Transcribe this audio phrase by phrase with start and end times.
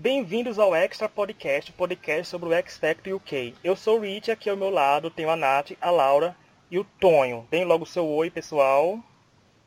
[0.00, 3.52] Bem-vindos ao Extra Podcast, podcast sobre o X Factor UK.
[3.64, 6.36] Eu sou o Rich, aqui ao meu lado tenho a Nath, a Laura
[6.70, 7.44] e o Tonho.
[7.50, 9.00] Deem logo seu oi, pessoal.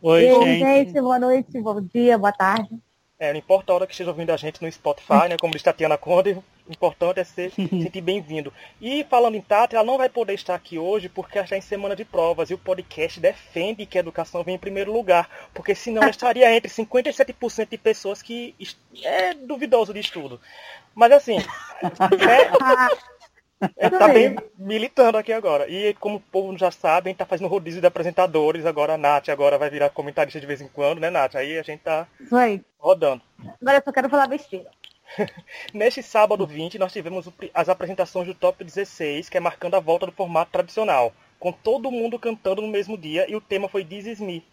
[0.01, 0.59] Oi, gente.
[0.59, 1.01] gente.
[1.01, 2.79] Boa noite, bom dia, boa tarde.
[3.19, 5.37] É, não importa a hora que esteja ouvindo a gente no Spotify, né?
[5.37, 8.53] Como diz Tatiana Conde, o importante é ser, sentir bem-vindo.
[8.79, 11.61] E falando em Tati, ela não vai poder estar aqui hoje porque ela está em
[11.61, 15.75] semana de provas e o podcast defende que a educação vem em primeiro lugar, porque
[15.75, 18.55] senão ela estaria entre 57% de pessoas que
[19.03, 20.39] é duvidoso de estudo.
[20.93, 21.37] Mas assim,
[23.77, 25.69] é, tá bem militando aqui agora.
[25.69, 28.65] E como o povo já sabe, a gente tá fazendo rodízio de apresentadores.
[28.65, 31.35] Agora a Nath agora vai virar comentarista de vez em quando, né, Nath?
[31.35, 32.07] Aí a gente tá
[32.79, 33.21] rodando.
[33.61, 34.69] Agora eu só quero falar besteira.
[35.73, 40.05] Neste sábado 20, nós tivemos as apresentações do Top 16, que é marcando a volta
[40.05, 44.05] do formato tradicional, com todo mundo cantando no mesmo dia, e o tema foi This
[44.05, 44.43] Is Me,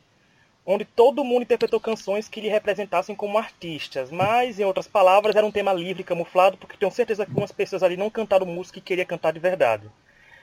[0.67, 5.47] onde todo mundo interpretou canções que lhe representassem como artistas, mas, em outras palavras, era
[5.47, 8.87] um tema livre, camuflado, porque tenho certeza que algumas pessoas ali não cantaram música que
[8.87, 9.91] queria cantar de verdade.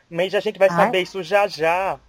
[0.09, 0.75] Mas a gente vai Ai.
[0.75, 1.99] saber isso já já,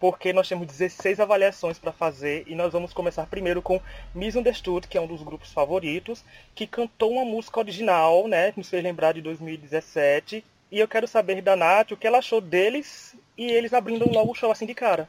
[0.00, 3.80] porque nós temos 16 avaliações para fazer e nós vamos começar primeiro com
[4.14, 8.68] Misunderstood, que é um dos grupos favoritos, que cantou uma música original, né, que nos
[8.68, 13.16] fez lembrar de 2017, e eu quero saber da Nath o que ela achou deles
[13.36, 15.08] e eles abrindo logo o show assim de cara.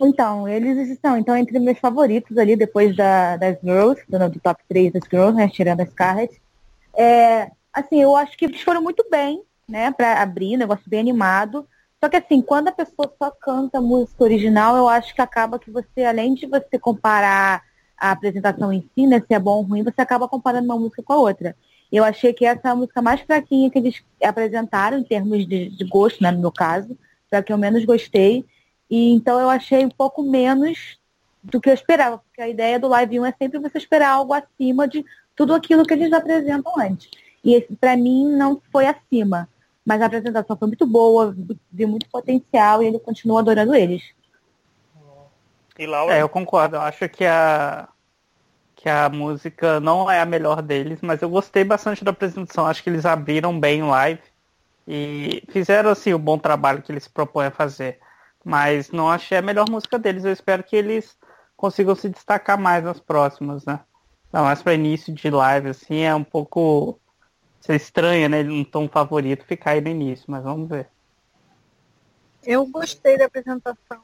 [0.00, 4.92] Então, eles estão então entre meus favoritos ali, depois da, das Girls, do, top 3
[4.92, 6.40] das Girls, né, tirando a Scarlett.
[6.96, 11.68] É, assim, eu acho que eles foram muito bem, né, para abrir, negócio bem animado.
[12.04, 15.70] Só que assim, quando a pessoa só canta música original, eu acho que acaba que
[15.70, 17.62] você, além de você comparar
[17.96, 21.02] a apresentação em si, né, se é bom ou ruim, você acaba comparando uma música
[21.02, 21.56] com a outra.
[21.90, 25.70] Eu achei que essa é a música mais fraquinha que eles apresentaram, em termos de,
[25.70, 26.94] de gosto, né, no meu caso,
[27.30, 28.44] foi a que eu menos gostei.
[28.90, 30.98] E então eu achei um pouco menos
[31.42, 34.34] do que eu esperava, porque a ideia do Live 1 é sempre você esperar algo
[34.34, 35.02] acima de
[35.34, 37.08] tudo aquilo que eles apresentam antes.
[37.42, 39.48] E para mim, não foi acima.
[39.84, 41.34] Mas a apresentação foi muito boa,
[41.70, 44.02] vi muito potencial e ele continua adorando eles.
[45.78, 46.14] E Laura?
[46.14, 46.76] É, eu concordo.
[46.76, 47.88] Eu acho que a,
[48.74, 52.66] que a música não é a melhor deles, mas eu gostei bastante da apresentação.
[52.66, 54.22] Acho que eles abriram bem o live
[54.86, 57.98] e fizeram assim o bom trabalho que eles se propõem a fazer.
[58.44, 60.24] Mas não achei a melhor música deles.
[60.24, 61.16] Eu espero que eles
[61.56, 63.80] consigam se destacar mais nas próximas, né?
[64.32, 67.00] Não, mais para início de live, assim, é um pouco.
[67.64, 68.42] Você estranha, né?
[68.42, 70.86] Um tom favorito ficar aí no início, mas vamos ver.
[72.44, 74.02] Eu gostei da apresentação.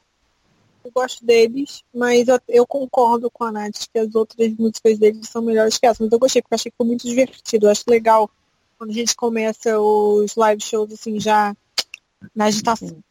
[0.82, 5.28] Eu gosto deles, mas eu, eu, concordo com a Nath que as outras músicas deles
[5.28, 6.02] são melhores que essa.
[6.02, 7.66] Mas eu gostei, porque eu achei que foi muito divertido.
[7.66, 8.30] Eu acho legal
[8.78, 11.54] quando a gente começa os live shows assim já
[12.34, 13.04] na agitação.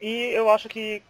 [0.00, 1.04] E eu acho que,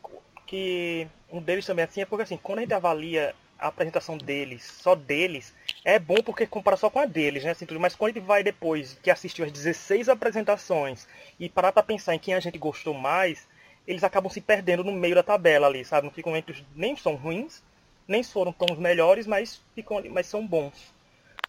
[0.47, 4.65] que um deles também assim é porque assim, quando a gente avalia a apresentação deles,
[4.65, 5.55] só deles,
[5.85, 7.51] é bom porque compara só com a deles, né?
[7.51, 7.79] Assim, tudo.
[7.79, 11.07] Mas quando a gente vai depois que assistiu as 16 apresentações
[11.39, 13.47] e parar pra pensar em quem a gente gostou mais,
[13.87, 16.07] eles acabam se perdendo no meio da tabela ali, sabe?
[16.07, 16.65] Não ficam entre os.
[16.75, 17.63] Nem são ruins,
[18.09, 20.93] nem foram tão os melhores, mas ficam ali, mas são bons.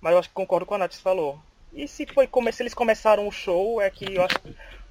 [0.01, 1.39] Mas eu acho que concordo com a Nath falou.
[1.73, 4.37] E se foi como se eles começaram o show, é que eu acho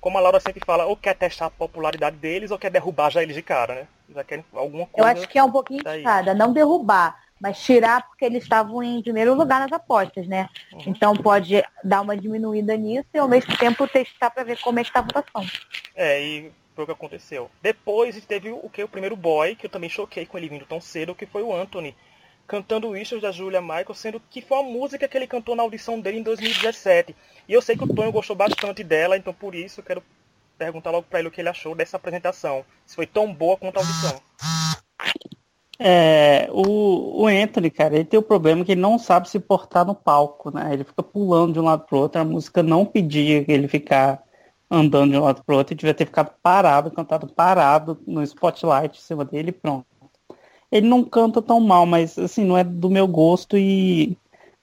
[0.01, 3.23] como a Laura sempre fala, ou quer testar a popularidade deles ou quer derrubar já
[3.23, 3.87] eles de cara, né?
[4.15, 5.11] Já querem alguma coisa.
[5.11, 8.83] Eu acho que é um pouquinho de cada, não derrubar, mas tirar porque eles estavam
[8.83, 10.49] em primeiro lugar nas apostas, né?
[10.73, 10.83] Uhum.
[10.87, 14.83] Então pode dar uma diminuída nisso e ao mesmo tempo testar para ver como é
[14.83, 15.47] que está a votação.
[15.95, 17.51] É, e foi o que aconteceu.
[17.63, 18.83] Depois teve o que?
[18.83, 21.55] O primeiro boy, que eu também choquei com ele vindo tão cedo, que foi o
[21.55, 21.95] Anthony
[22.51, 26.01] cantando Wishes da Julia Michael, sendo que foi a música que ele cantou na audição
[26.01, 27.15] dele em 2017.
[27.49, 30.03] E eu sei que o Tonho gostou bastante dela, então por isso eu quero
[30.59, 32.65] perguntar logo para ele o que ele achou dessa apresentação.
[32.85, 34.21] Se foi tão boa quanto a audição.
[35.79, 39.87] É, o, o Anthony, cara, ele tem o problema que ele não sabe se portar
[39.87, 40.71] no palco, né?
[40.73, 44.25] Ele fica pulando de um lado pro outro, a música não pedia que ele ficar
[44.69, 48.99] andando de um lado pro outro, ele devia ter ficado parado, cantado parado no spotlight
[48.99, 49.90] em cima dele e pronto
[50.71, 54.17] ele não canta tão mal, mas assim, não é do meu gosto e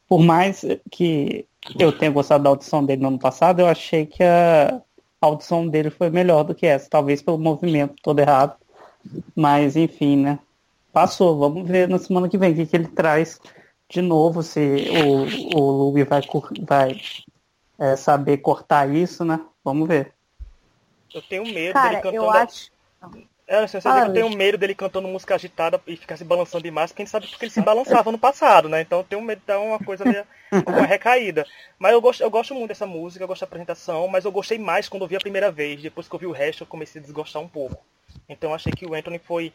[0.08, 1.46] por mais que
[1.78, 4.82] eu tenha gostado da audição dele no ano passado, eu achei que a
[5.20, 8.56] audição dele foi melhor do que essa, talvez pelo movimento todo errado.
[9.36, 10.40] Mas enfim, né?
[10.94, 13.40] Passou, vamos ver na semana que vem o que, que ele traz
[13.90, 16.22] de novo, se o, o Lube vai,
[16.62, 17.02] vai
[17.80, 19.40] é, saber cortar isso, né?
[19.64, 20.14] Vamos ver.
[21.14, 22.24] Eu tenho medo Cara, dele cantando.
[22.24, 22.72] Eu acho...
[23.50, 26.92] É, assim, ah, eu tenho medo dele cantando música agitada e ficar se balançando demais,
[26.92, 28.82] porque a gente sabe porque ele se balançava no passado, né?
[28.82, 30.26] Então eu tenho medo de dar uma coisa meio,
[30.68, 31.48] uma recaída.
[31.80, 34.58] Mas eu gosto, eu gosto muito dessa música, eu gosto da apresentação, mas eu gostei
[34.58, 35.82] mais quando eu vi a primeira vez.
[35.82, 37.86] Depois que eu vi o resto, eu comecei a desgostar um pouco.
[38.28, 39.54] Então eu achei que o Anthony foi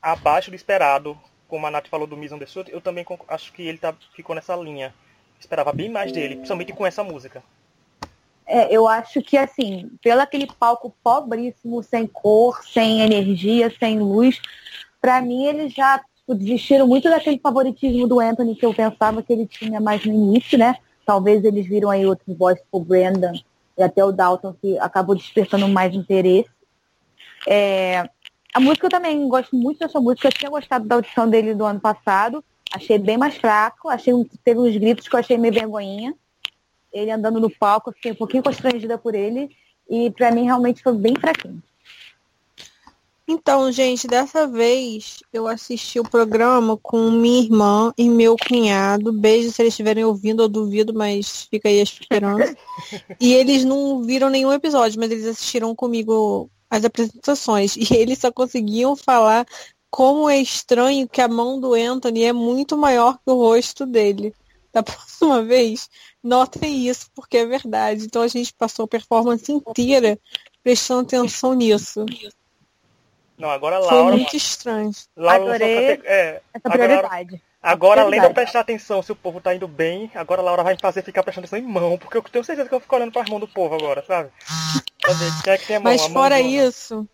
[0.00, 1.18] abaixo do esperado.
[1.46, 4.56] Como a Nath falou do Miss Understood, eu também acho que ele tá, ficou nessa
[4.56, 4.94] linha.
[5.38, 7.42] Esperava bem mais dele, principalmente com essa música.
[8.46, 14.40] É, eu acho que, assim, pelo aquele palco pobríssimo, sem cor, sem energia, sem luz,
[15.00, 19.32] para mim eles já tipo, desistiram muito daquele favoritismo do Anthony que eu pensava que
[19.32, 20.76] ele tinha mais no início, né?
[21.04, 23.32] Talvez eles viram aí outros boys, tipo o Brandon
[23.76, 26.50] e até o Dalton, que acabou despertando mais interesse.
[27.48, 28.08] É,
[28.54, 30.28] a música eu também gosto muito dessa música.
[30.28, 32.42] Eu tinha gostado da audição dele do ano passado.
[32.72, 33.88] Achei bem mais fraco.
[33.88, 36.14] Achei teve uns gritos que eu achei meio vergonhinha
[36.92, 39.50] ele andando no palco, fiquei um pouquinho constrangida por ele.
[39.88, 41.62] E para mim realmente foi bem fraquinho.
[43.28, 49.12] Então, gente, dessa vez eu assisti o programa com minha irmã e meu cunhado.
[49.12, 52.56] Beijo se eles estiverem ouvindo, eu duvido, mas fica aí a esperança.
[53.20, 57.76] e eles não viram nenhum episódio, mas eles assistiram comigo as apresentações.
[57.76, 59.44] E eles só conseguiam falar
[59.90, 64.32] como é estranho que a mão do Anthony é muito maior que o rosto dele.
[64.76, 65.88] Da próxima vez,
[66.22, 68.04] Notem isso, porque é verdade.
[68.04, 70.18] Então a gente passou a performance inteira
[70.62, 72.04] prestando atenção nisso.
[73.38, 73.94] Não, agora Laura.
[73.94, 74.90] Foi muito estranho.
[75.16, 77.40] Laura Adorei é, essa prioridade.
[77.62, 80.64] Agora, além de eu prestar atenção se o povo tá indo bem, agora a Laura
[80.64, 82.96] vai me fazer ficar prestando atenção em mão, porque eu tenho certeza que eu fico
[82.96, 84.30] olhando para as mãos do povo agora, sabe?
[85.00, 85.92] Pra ver quem é que tem a mão.
[85.92, 87.08] Mas a fora mão isso,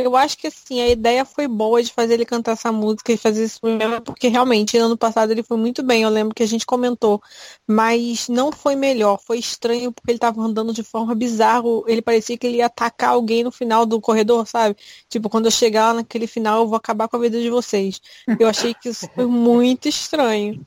[0.00, 3.16] eu acho que assim, a ideia foi boa de fazer ele cantar essa música e
[3.16, 6.46] fazer esse programa, porque realmente ano passado ele foi muito bem, eu lembro que a
[6.46, 7.22] gente comentou,
[7.66, 12.36] mas não foi melhor, foi estranho porque ele tava andando de forma bizarra, ele parecia
[12.36, 14.76] que ele ia atacar alguém no final do corredor, sabe?
[15.08, 18.00] Tipo, quando eu chegar lá naquele final, eu vou acabar com a vida de vocês.
[18.38, 20.66] Eu achei que isso foi muito estranho.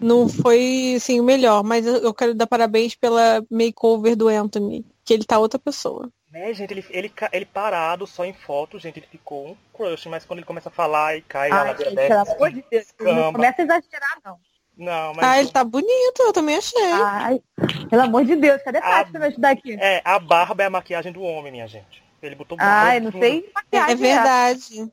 [0.00, 5.14] Não foi assim o melhor, mas eu quero dar parabéns pela makeover do Anthony, que
[5.14, 6.10] ele tá outra pessoa.
[6.34, 10.24] É, gente, ele, ele, ele parado só em foto, gente, ele ficou um crush, mas
[10.26, 14.18] quando ele começa a falar e cai pelo amor de Deus, não começa a exagerar,
[14.24, 14.38] não.
[14.76, 15.24] Não, mas...
[15.24, 16.92] Ah, ele tá bonito, eu também achei.
[16.92, 17.40] Ai,
[17.88, 19.74] pelo amor de Deus, cadê a Tati pra me ajudar aqui?
[19.80, 22.02] É, a barba é a maquiagem do homem, minha gente.
[22.20, 22.88] Ele botou barba.
[22.88, 23.92] Ai, não sei maquiagem.
[23.92, 24.92] É verdade.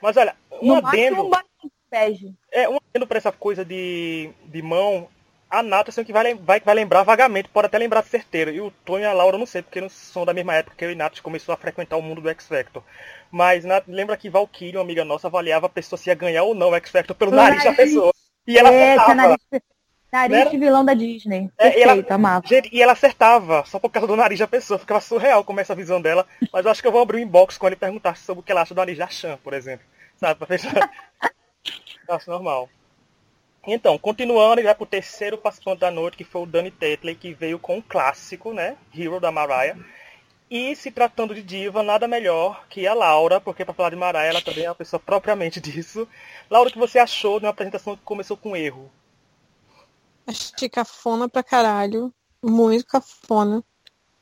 [0.00, 1.26] Mas olha, um no adendo...
[1.26, 1.30] Um.
[2.52, 5.08] É, um adendo pra essa coisa de, de mão,
[5.50, 8.52] a Nata assim, que vai, vai, vai lembrar vagamente, pode até lembrar certeiro.
[8.52, 10.84] E o Tony e a Laura, não sei, porque não são da mesma época que
[10.84, 12.84] eu e Nath começou a frequentar o mundo do X Factor.
[13.32, 16.70] Mas lembra que Valkyrie, uma amiga nossa, avaliava a pessoa se ia ganhar ou não
[16.70, 18.12] o X Factor pelo nariz, da pessoa.
[18.46, 19.14] E ela é, acertava.
[19.14, 19.38] Nariz,
[20.12, 21.50] nariz de vilão da Disney.
[21.58, 22.46] É, Perfeito, e ela, amava.
[22.46, 24.78] Gente, e ela acertava, só por causa do nariz da pessoa.
[24.78, 26.26] Ficava surreal como essa visão dela.
[26.52, 28.42] Mas eu acho que eu vou abrir um inbox com ele e perguntar sobre o
[28.44, 29.84] que ela acha do nariz da Chan, por exemplo.
[30.16, 30.90] Sabe, pra fechar.
[32.08, 32.68] acho normal.
[33.66, 37.34] Então, continuando, ele vai pro terceiro participante da noite, que foi o Danny Tetley, que
[37.34, 38.76] veio com um clássico, né?
[38.96, 39.76] Hero da Mariah.
[40.50, 44.24] E se tratando de diva, nada melhor que a Laura, porque para falar de Mariah,
[44.24, 46.08] ela também é uma pessoa propriamente disso.
[46.50, 48.90] Laura, o que você achou de uma apresentação que começou com erro?
[50.26, 52.12] Achei cafona pra caralho.
[52.42, 53.62] Muito cafona.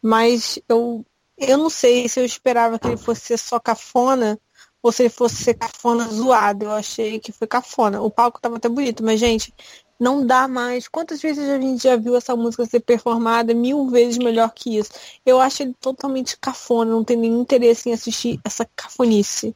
[0.02, 1.04] Mas eu,
[1.36, 4.38] eu não sei se eu esperava que ele fosse só cafona
[4.82, 6.66] ou se ele fosse ser cafona zoado.
[6.66, 8.00] Eu achei que foi cafona.
[8.00, 9.52] O palco tava até bonito, mas, gente,
[9.98, 10.86] não dá mais.
[10.86, 14.90] Quantas vezes a gente já viu essa música ser performada mil vezes melhor que isso?
[15.26, 19.54] Eu acho ele totalmente cafona, não tem nenhum interesse em assistir essa cafonice.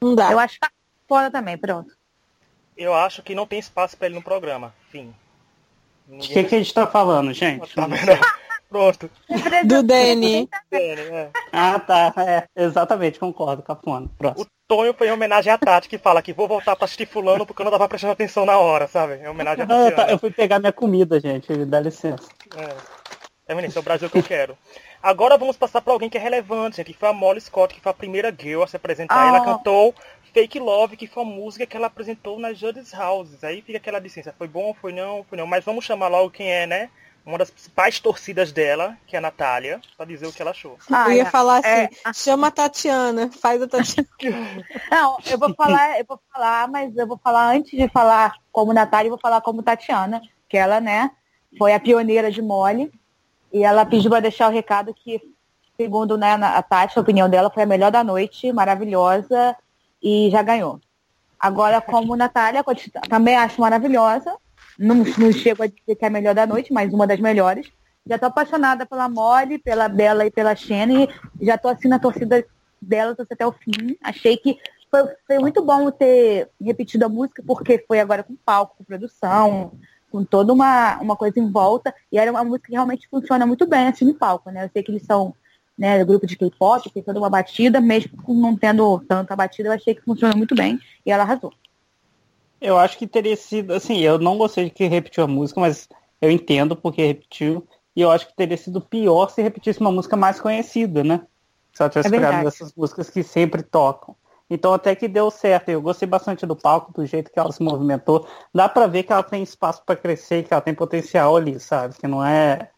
[0.00, 0.32] Não dá.
[0.32, 1.96] Eu acho cafona também, pronto.
[2.76, 4.72] Eu acho que não tem espaço para ele no programa.
[4.90, 5.12] Fim.
[6.08, 7.74] O que, que a gente tá falando, gente?
[7.74, 8.12] Tá vendo?
[8.68, 9.10] Pronto.
[9.64, 10.48] Do Danny.
[10.70, 11.30] É.
[11.52, 12.12] Ah, tá.
[12.18, 14.08] É, exatamente, concordo, Cafona.
[14.18, 14.44] Próximo.
[14.44, 17.46] O Tonho foi em homenagem à Tati, que fala que vou voltar pra assistir fulano
[17.46, 19.20] porque eu não tava prestando atenção na hora, sabe?
[19.22, 21.64] É homenagem à Ah, tá, eu fui pegar minha comida, gente.
[21.64, 22.28] Dá licença.
[22.54, 22.76] É,
[23.48, 24.58] é menino, esse é o Brasil que eu quero.
[25.02, 26.92] Agora vamos passar pra alguém que é relevante, gente.
[26.92, 29.16] Que foi a Molly Scott, que foi a primeira girl a se apresentar.
[29.16, 29.28] Ah.
[29.28, 29.94] Ela cantou
[30.34, 33.42] Fake Love, que foi a música que ela apresentou nas Judges Houses.
[33.42, 34.34] Aí fica aquela licença.
[34.36, 35.46] Foi bom, foi não, foi não.
[35.46, 36.90] Mas vamos chamar logo quem é, né?
[37.24, 40.78] Uma das principais torcidas dela, que é a Natália, pra dizer o que ela achou.
[40.90, 41.30] Ah, eu ia é.
[41.30, 42.12] falar assim, É.
[42.14, 44.08] chama a Tatiana, faz a Tatiana.
[44.90, 48.72] Não, eu vou falar, eu vou falar, mas eu vou falar antes de falar como
[48.72, 51.10] Natália, eu vou falar como Tatiana, que ela, né,
[51.58, 52.90] foi a pioneira de Mole.
[53.52, 55.20] E ela pediu para deixar o recado que,
[55.76, 59.56] segundo né, a Tati, a opinião dela foi a melhor da noite, maravilhosa
[60.02, 60.80] e já ganhou.
[61.38, 62.64] Agora, como Natália,
[63.08, 64.36] também acho maravilhosa.
[64.78, 67.70] Não, não chego a dizer que é a melhor da noite, mas uma das melhores.
[68.06, 71.08] Já tô apaixonada pela Molly, pela Bela e pela Shane.
[71.40, 72.44] Já tô assim na torcida
[72.80, 73.96] dela, até o fim.
[74.02, 74.56] Achei que
[74.90, 79.72] foi, foi muito bom ter repetido a música, porque foi agora com palco, com produção,
[80.10, 81.94] com toda uma, uma coisa em volta.
[82.10, 84.64] E era uma música que realmente funciona muito bem assim no palco, né?
[84.64, 85.34] Eu sei que eles são
[85.78, 89.94] né, grupo de K-pop, tem toda uma batida, mesmo não tendo tanta batida, eu achei
[89.94, 91.52] que funciona muito bem e ela arrasou.
[92.60, 95.88] Eu acho que teria sido, assim, eu não gostei de que repetiu a música, mas
[96.20, 97.66] eu entendo porque repetiu.
[97.94, 101.20] E eu acho que teria sido pior se repetisse uma música mais conhecida, né?
[101.72, 104.14] Se ela tivesse é pegado essas músicas que sempre tocam.
[104.50, 105.68] Então até que deu certo.
[105.68, 108.26] Eu gostei bastante do palco, do jeito que ela se movimentou.
[108.54, 111.96] Dá para ver que ela tem espaço para crescer, que ela tem potencial ali, sabe?
[111.98, 112.70] Que não é.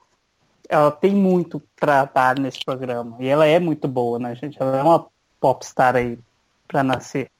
[0.68, 3.16] Ela tem muito para dar nesse programa.
[3.20, 4.60] E ela é muito boa, né, gente?
[4.60, 5.06] Ela é uma
[5.40, 6.18] popstar aí
[6.66, 7.30] para nascer.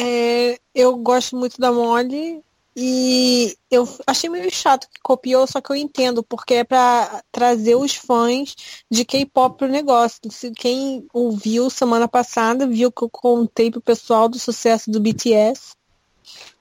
[0.00, 2.40] É, eu gosto muito da Molly
[2.76, 7.74] e eu achei meio chato que copiou, só que eu entendo, porque é para trazer
[7.74, 8.54] os fãs
[8.88, 10.20] de K-pop pro negócio.
[10.54, 15.72] Quem ouviu semana passada viu que eu contei pro pessoal do sucesso do BTS.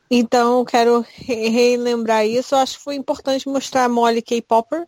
[0.10, 2.56] Então eu quero relembrar isso.
[2.56, 4.88] Eu acho que foi importante mostrar a Molly K-Popper,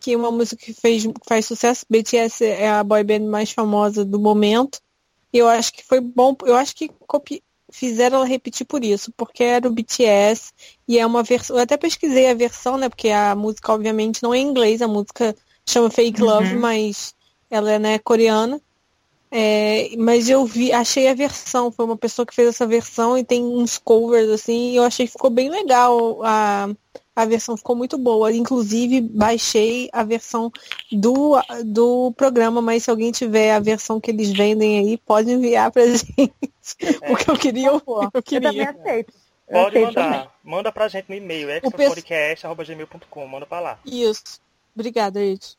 [0.00, 1.84] que é uma música que fez, faz sucesso.
[1.90, 4.80] BTS é a boy band mais famosa do momento.
[5.30, 6.34] Eu acho que foi bom.
[6.46, 7.42] Eu acho que copi,
[7.74, 10.52] fizeram ela repetir por isso, porque era o BTS
[10.86, 11.56] e é uma versão.
[11.56, 12.88] Eu até pesquisei a versão, né?
[12.88, 15.34] Porque a música, obviamente, não é em inglês, a música
[15.66, 16.60] chama Fake Love, uhum.
[16.60, 17.14] mas
[17.50, 18.60] ela é né, coreana.
[19.28, 23.24] É, mas eu vi, achei a versão, foi uma pessoa que fez essa versão e
[23.24, 26.68] tem uns covers assim, e eu achei que ficou bem legal a,
[27.16, 28.32] a versão ficou muito boa.
[28.32, 30.52] Inclusive, baixei a versão
[30.92, 35.72] do, do programa, mas se alguém tiver a versão que eles vendem aí, pode enviar
[35.72, 36.53] pra gente.
[37.06, 37.68] Porque eu queria.
[37.68, 38.48] Eu, eu queria.
[38.48, 39.14] Eu também aceito.
[39.50, 40.12] Pode mandar.
[40.12, 40.28] Também.
[40.42, 43.26] Manda pra gente no e-mail, extrapodcast.gmail.com.
[43.26, 43.78] Manda pra lá.
[43.84, 44.40] Isso.
[44.74, 45.56] Obrigada, Ed.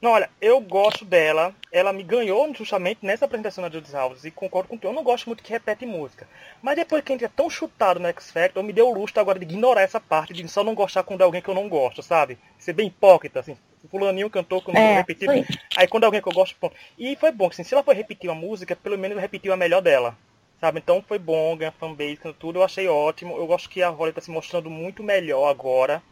[0.00, 1.54] Não, olha, eu gosto dela.
[1.72, 4.86] Ela me ganhou justamente nessa apresentação da Judith House e concordo com tu.
[4.86, 6.28] Eu não gosto muito que repete música.
[6.62, 9.18] Mas depois que a gente é tão chutado no X Factor, me deu o luxo
[9.18, 11.68] agora de ignorar essa parte, de só não gostar quando é alguém que eu não
[11.70, 12.38] gosto, sabe?
[12.58, 13.56] Ser bem hipócrita, assim.
[13.88, 15.32] Fulaninho cantou com é, repetido.
[15.76, 16.76] Aí quando alguém que eu gosto, ponto.
[16.98, 19.80] E foi bom, assim, se ela foi repetir uma música, pelo menos repetiu a melhor
[19.80, 20.16] dela.
[20.60, 20.78] Sabe?
[20.78, 23.36] Então foi bom, ganhar fanbase, tudo, eu achei ótimo.
[23.36, 26.02] Eu gosto que a Holly tá se mostrando muito melhor agora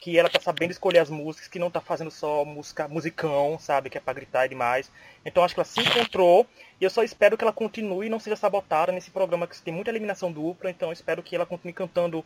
[0.00, 3.90] que ela tá sabendo escolher as músicas, que não tá fazendo só música, musicão, sabe,
[3.90, 4.90] que é pra gritar demais.
[5.24, 6.46] Então acho que ela se encontrou
[6.80, 9.72] e eu só espero que ela continue e não seja sabotada nesse programa que tem
[9.72, 12.24] muita eliminação dupla, então eu espero que ela continue cantando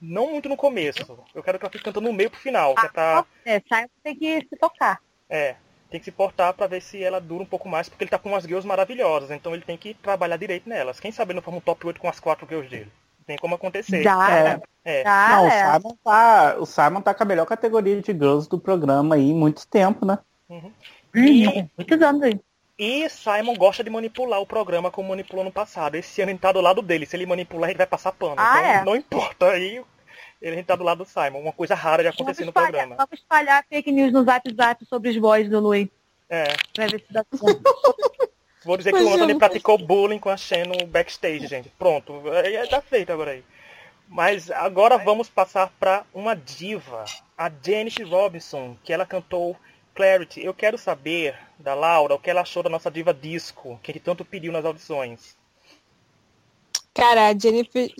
[0.00, 1.18] não muito no começo.
[1.34, 3.24] Eu quero que ela fique cantando no meio pro final, que é pra...
[3.44, 5.00] É, sai tem que se tocar.
[5.28, 5.54] É,
[5.90, 8.18] tem que se portar para ver se ela dura um pouco mais, porque ele tá
[8.18, 10.98] com umas girls maravilhosas, então ele tem que trabalhar direito nelas.
[10.98, 12.90] Quem sabe ele não forma um top 8 com as quatro girls dele
[13.30, 14.02] tem como acontecer.
[14.02, 14.60] Já, é.
[14.84, 15.02] é.
[15.04, 15.68] Já Não, é.
[15.68, 16.56] o Simon tá.
[16.58, 20.18] O Simon tá com a melhor categoria de girls do programa aí muito tempo, né?
[20.48, 20.72] Uhum.
[21.14, 22.40] E, muitos anos aí.
[22.78, 25.96] E Simon gosta de manipular o programa como manipulou no passado.
[25.96, 27.04] Esse ano a gente tá do lado dele.
[27.04, 28.36] Se ele manipular, gente vai passar pano.
[28.38, 28.84] Ah, então é?
[28.84, 29.50] não importa.
[29.50, 29.82] Aí
[30.40, 31.40] ele a gente tá do lado do Simon.
[31.40, 32.96] Uma coisa rara de acontecer no programa.
[32.96, 35.88] Vamos espalhar fake news no zap zap sobre os boys do Luiz.
[36.30, 36.44] É.
[36.72, 37.24] Pra ver se dá
[38.64, 41.70] Vou dizer que o Anthony praticou bullying com a Shen no backstage, gente.
[41.78, 43.44] Pronto, aí tá feito agora aí.
[44.06, 47.04] Mas agora vamos passar para uma diva,
[47.38, 49.56] a Janice Robinson, que ela cantou
[49.94, 50.44] Clarity.
[50.44, 54.00] Eu quero saber da Laura o que ela achou da nossa diva disco, que ele
[54.00, 55.36] tanto pediu nas audições.
[56.92, 57.90] Cara, a Jennifer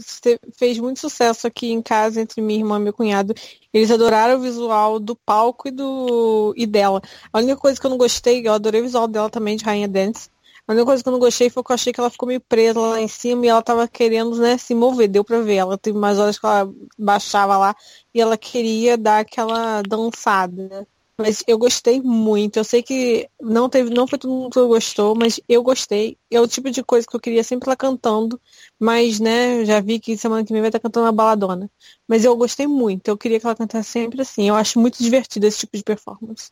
[0.59, 3.33] fez muito sucesso aqui em casa entre minha irmã e meu cunhado.
[3.73, 7.01] Eles adoraram o visual do palco e do e dela.
[7.33, 9.87] A única coisa que eu não gostei, eu adorei o visual dela também de Rainha
[9.87, 10.29] Dance,
[10.71, 12.41] a única coisa que eu não gostei foi que eu achei que ela ficou meio
[12.41, 15.57] presa lá em cima e ela tava querendo, né, se mover, deu pra ver.
[15.57, 17.75] Ela teve mais horas que ela baixava lá
[18.15, 20.87] e ela queria dar aquela dançada.
[21.21, 22.57] Mas eu gostei muito.
[22.57, 26.17] Eu sei que não teve, não foi todo mundo que gostou, mas eu gostei.
[26.31, 28.41] É o tipo de coisa que eu queria sempre ela cantando.
[28.79, 31.71] Mas, né, já vi que semana que vem vai estar cantando a baladona.
[32.09, 33.09] Mas eu gostei muito.
[33.09, 34.49] Eu queria que ela cantasse sempre assim.
[34.49, 36.51] Eu acho muito divertido esse tipo de performance.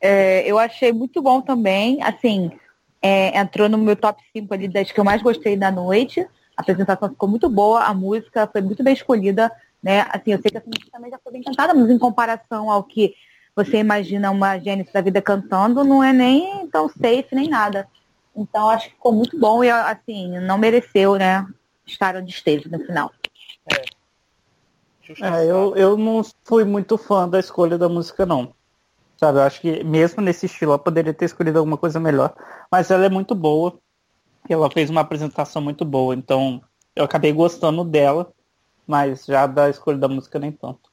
[0.00, 2.02] É, eu achei muito bom também.
[2.02, 2.50] Assim,
[3.02, 6.20] é, entrou no meu top 5 ali das que eu mais gostei da noite.
[6.56, 9.52] A apresentação ficou muito boa, a música foi muito bem escolhida.
[9.82, 10.06] Né?
[10.10, 12.84] Assim, eu sei que essa música também já foi bem cantada, mas em comparação ao
[12.84, 13.14] que
[13.54, 17.86] você imagina uma Gênesis da vida cantando, não é nem tão safe nem nada.
[18.34, 21.46] Então acho que ficou muito bom e assim, não mereceu, né,
[21.86, 23.10] estar onde esteve no final.
[23.70, 24.02] É.
[25.20, 28.54] É, eu, eu não fui muito fã da escolha da música, não.
[29.16, 32.34] Sabe, eu acho que mesmo nesse estilo ela poderia ter escolhido alguma coisa melhor.
[32.70, 33.78] Mas ela é muito boa.
[34.48, 36.14] Ela fez uma apresentação muito boa.
[36.14, 36.62] Então
[36.94, 38.32] eu acabei gostando dela.
[38.86, 40.90] Mas já da escolha da música nem tanto.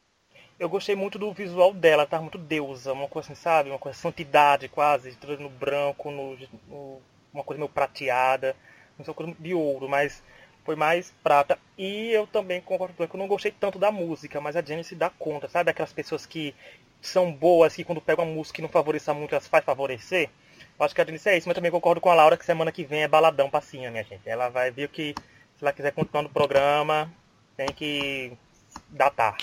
[0.60, 3.70] Eu gostei muito do visual dela, tá muito deusa, uma coisa assim, sabe?
[3.70, 7.02] Uma coisa santidade quase, tudo no branco, no, no,
[7.34, 8.56] uma coisa meio prateada,
[8.98, 10.22] não sei, uma coisa de ouro, mas
[10.66, 11.58] foi mais prata.
[11.78, 14.84] E eu também concordo com que eu não gostei tanto da música, mas a Jenny
[14.84, 15.72] se dá conta, sabe?
[15.72, 16.54] Aquelas pessoas que
[17.02, 20.30] são boas que quando pegam uma música que não favoreça muito, elas faz favorecer.
[20.80, 22.84] Acho que a Denise é isso, mas também concordo com a Laura que semana que
[22.84, 24.28] vem é baladão passinha, minha gente.
[24.28, 25.14] Ela vai ver que
[25.58, 27.12] se ela quiser continuar no programa,
[27.60, 28.32] tem que
[28.90, 29.38] datar.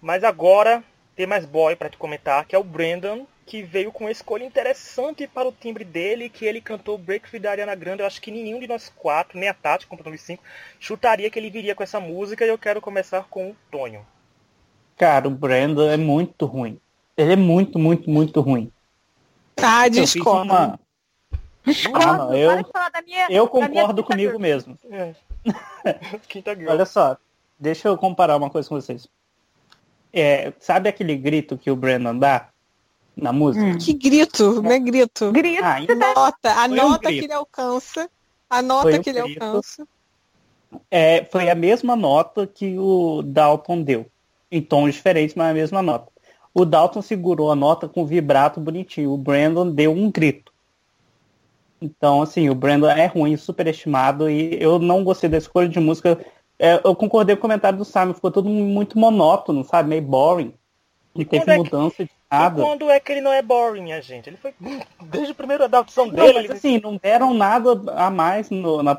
[0.00, 0.82] Mas agora
[1.14, 4.44] tem mais boy para te comentar, que é o Brandon, que veio com uma escolha
[4.44, 8.02] interessante para o timbre dele, que ele cantou Break Free da Ariana Grande.
[8.02, 10.42] Eu acho que nenhum de nós quatro, nem a Tati, completando os cinco,
[10.80, 12.44] chutaria que ele viria com essa música.
[12.44, 14.04] E eu quero começar com o Tonho.
[14.96, 16.80] Cara, o Brandon é muito ruim.
[17.16, 18.72] Ele é muito, muito, muito ruim.
[19.62, 20.52] Ah, discordo.
[20.52, 20.80] Uma...
[21.64, 22.32] Discordo.
[22.32, 24.78] Ah, eu- minha- Eu minha concordo comigo mesmo.
[24.90, 25.14] É.
[26.28, 26.70] Quinta Girl.
[26.70, 27.16] Olha só,
[27.58, 29.08] deixa eu comparar uma coisa com vocês.
[30.12, 32.48] É, sabe aquele grito que o Brandon dá
[33.16, 33.64] na música?
[33.64, 33.78] Hum.
[33.78, 35.32] Que grito, não é grito.
[35.32, 35.62] Grito.
[35.64, 37.20] Ah, Nota, a Foi um nota grito.
[37.20, 38.10] que ele alcança.
[38.48, 39.42] A nota Foi um que ele grito.
[39.44, 39.86] alcança.
[40.90, 44.06] É, foi a mesma nota que o Dalton deu.
[44.50, 46.10] Em tons diferentes, mas a mesma nota.
[46.54, 49.12] O Dalton segurou a nota com vibrato bonitinho.
[49.12, 50.51] O Brandon deu um grito.
[51.82, 56.18] Então, assim, o Brandon é ruim, superestimado, e eu não gostei da escolha de música.
[56.58, 59.88] É, eu concordei com o comentário do Simon, ficou todo muito monótono, sabe?
[59.88, 60.54] Meio boring.
[61.14, 62.62] Não E teve é que- mudança de E nada.
[62.62, 64.28] quando é que ele não é boring, minha gente?
[64.30, 64.54] Ele foi
[65.02, 66.32] desde o primeiro da opção Não, dele.
[66.34, 68.96] mas ele- assim, não deram nada a mais no- na,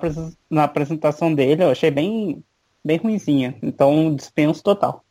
[0.50, 1.64] na apresentação dele.
[1.64, 2.44] Eu achei bem,
[2.84, 3.56] bem ruinzinha.
[3.64, 5.03] Então, dispenso total.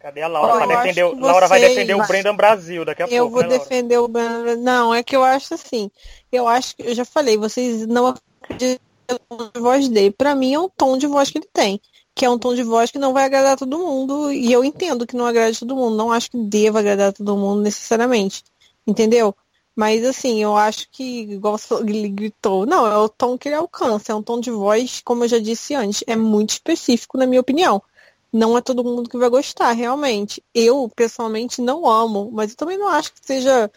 [0.00, 0.54] Cadê a Laura?
[0.54, 3.28] Olha, Vai eu defender, que Laura vai vocês- defender o Brendan Brasil daqui a Eu
[3.28, 3.32] pouco.
[3.34, 4.56] vou né, defender o Brandon.
[4.56, 5.90] Não, é que eu acho assim.
[6.32, 8.80] Eu acho que eu já falei, vocês não acreditam
[9.10, 10.10] no tom de voz dele.
[10.10, 11.78] Pra mim é um tom de voz que ele tem.
[12.14, 14.32] Que é um tom de voz que não vai agradar todo mundo.
[14.32, 15.96] E eu entendo que não agrada todo mundo.
[15.96, 18.42] Não acho que deva agradar todo mundo necessariamente.
[18.86, 19.34] Entendeu?
[19.76, 24.12] Mas assim, eu acho que, igual ele gritou, não, é o tom que ele alcança.
[24.12, 27.40] É um tom de voz, como eu já disse antes, é muito específico, na minha
[27.40, 27.80] opinião.
[28.32, 30.42] Não é todo mundo que vai gostar, realmente.
[30.54, 33.70] Eu, pessoalmente, não amo, mas eu também não acho que seja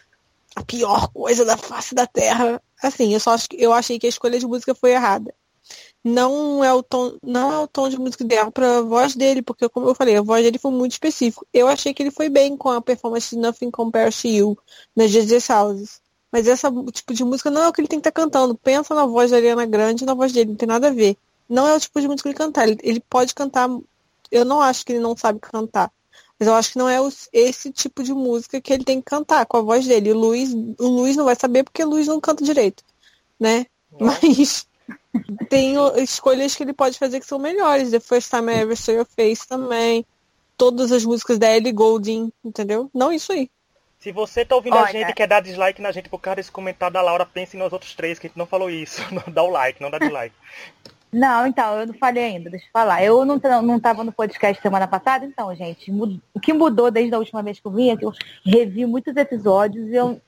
[0.54, 2.62] a pior coisa da face da Terra.
[2.82, 5.34] Assim, eu só acho que eu achei que a escolha de música foi errada.
[6.04, 9.40] Não é o tom, não é o tom de música ideal para a voz dele,
[9.40, 11.46] porque como eu falei, a voz dele foi muito específico.
[11.52, 14.58] Eu achei que ele foi bem com a performance de Nothing Compares to You
[14.94, 16.02] nas Jesus Houses.
[16.30, 18.56] Mas esse tipo de música não é o que ele tem que estar cantando.
[18.56, 21.16] Pensa na voz da Ariana Grande e na voz dele, não tem nada a ver.
[21.48, 22.68] Não é o tipo de música que ele cantar.
[22.68, 23.68] Ele, ele pode cantar.
[24.34, 25.90] Eu não acho que ele não sabe cantar.
[26.38, 26.98] Mas eu acho que não é
[27.32, 30.12] esse tipo de música que ele tem que cantar com a voz dele.
[30.12, 32.82] O Luiz, o Luiz não vai saber porque o Luiz não canta direito,
[33.38, 33.66] né?
[33.92, 34.08] Não.
[34.08, 34.66] Mas
[35.48, 37.92] tem escolhas que ele pode fazer que são melhores.
[37.92, 40.04] The First Time I Ever Saw Your Face também.
[40.56, 42.90] Todas as músicas da Ellie Goulding, entendeu?
[42.92, 43.48] Não isso aí.
[44.00, 44.92] Se você tá ouvindo a Olha.
[44.92, 47.72] gente e quer dar dislike na gente por causa desse comentário da Laura, pense nos
[47.72, 49.00] outros três, que a gente não falou isso.
[49.10, 50.34] Não dá o like, não dá dislike.
[51.14, 53.04] Não, então, eu não falei ainda, deixa eu falar.
[53.04, 55.92] Eu não, não tava no podcast semana passada, então, gente,
[56.34, 58.12] o que mudou desde a última vez que eu vim é que eu
[58.44, 60.20] revi muitos episódios e eu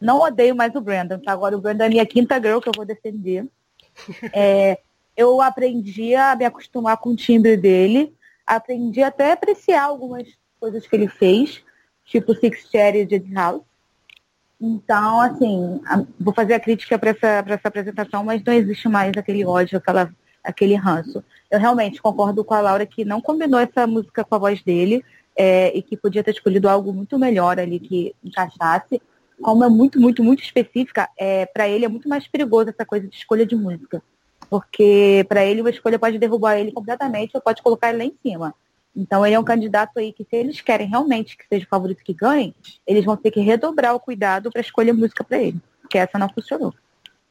[0.00, 1.32] não odeio mais o Brandon, tá?
[1.32, 3.46] Agora o Brandon é a minha quinta girl que eu vou defender.
[4.32, 4.78] É,
[5.14, 8.14] eu aprendi a me acostumar com o timbre dele,
[8.46, 10.26] aprendi até a apreciar algumas
[10.58, 11.62] coisas que ele fez,
[12.06, 13.62] tipo Six Cherry e Jet House.
[14.58, 15.82] Então, assim,
[16.18, 19.76] vou fazer a crítica para essa, pra essa apresentação, mas não existe mais aquele ódio,
[19.76, 20.10] aquela,
[20.42, 21.22] aquele ranço.
[21.50, 25.04] Eu realmente concordo com a Laura que não combinou essa música com a voz dele
[25.36, 29.00] é, e que podia ter escolhido algo muito melhor ali que encaixasse.
[29.40, 33.08] Como é muito, muito, muito específica, é, para ele é muito mais perigoso essa coisa
[33.08, 34.02] de escolha de música.
[34.48, 38.14] Porque para ele uma escolha pode derrubar ele completamente ou pode colocar ele lá em
[38.22, 38.54] cima.
[38.94, 42.02] Então ele é um candidato aí que se eles querem realmente que seja o favorito
[42.02, 42.54] que ganhe,
[42.86, 45.60] eles vão ter que redobrar o cuidado para escolher música para ele.
[45.80, 46.74] Porque essa não funcionou.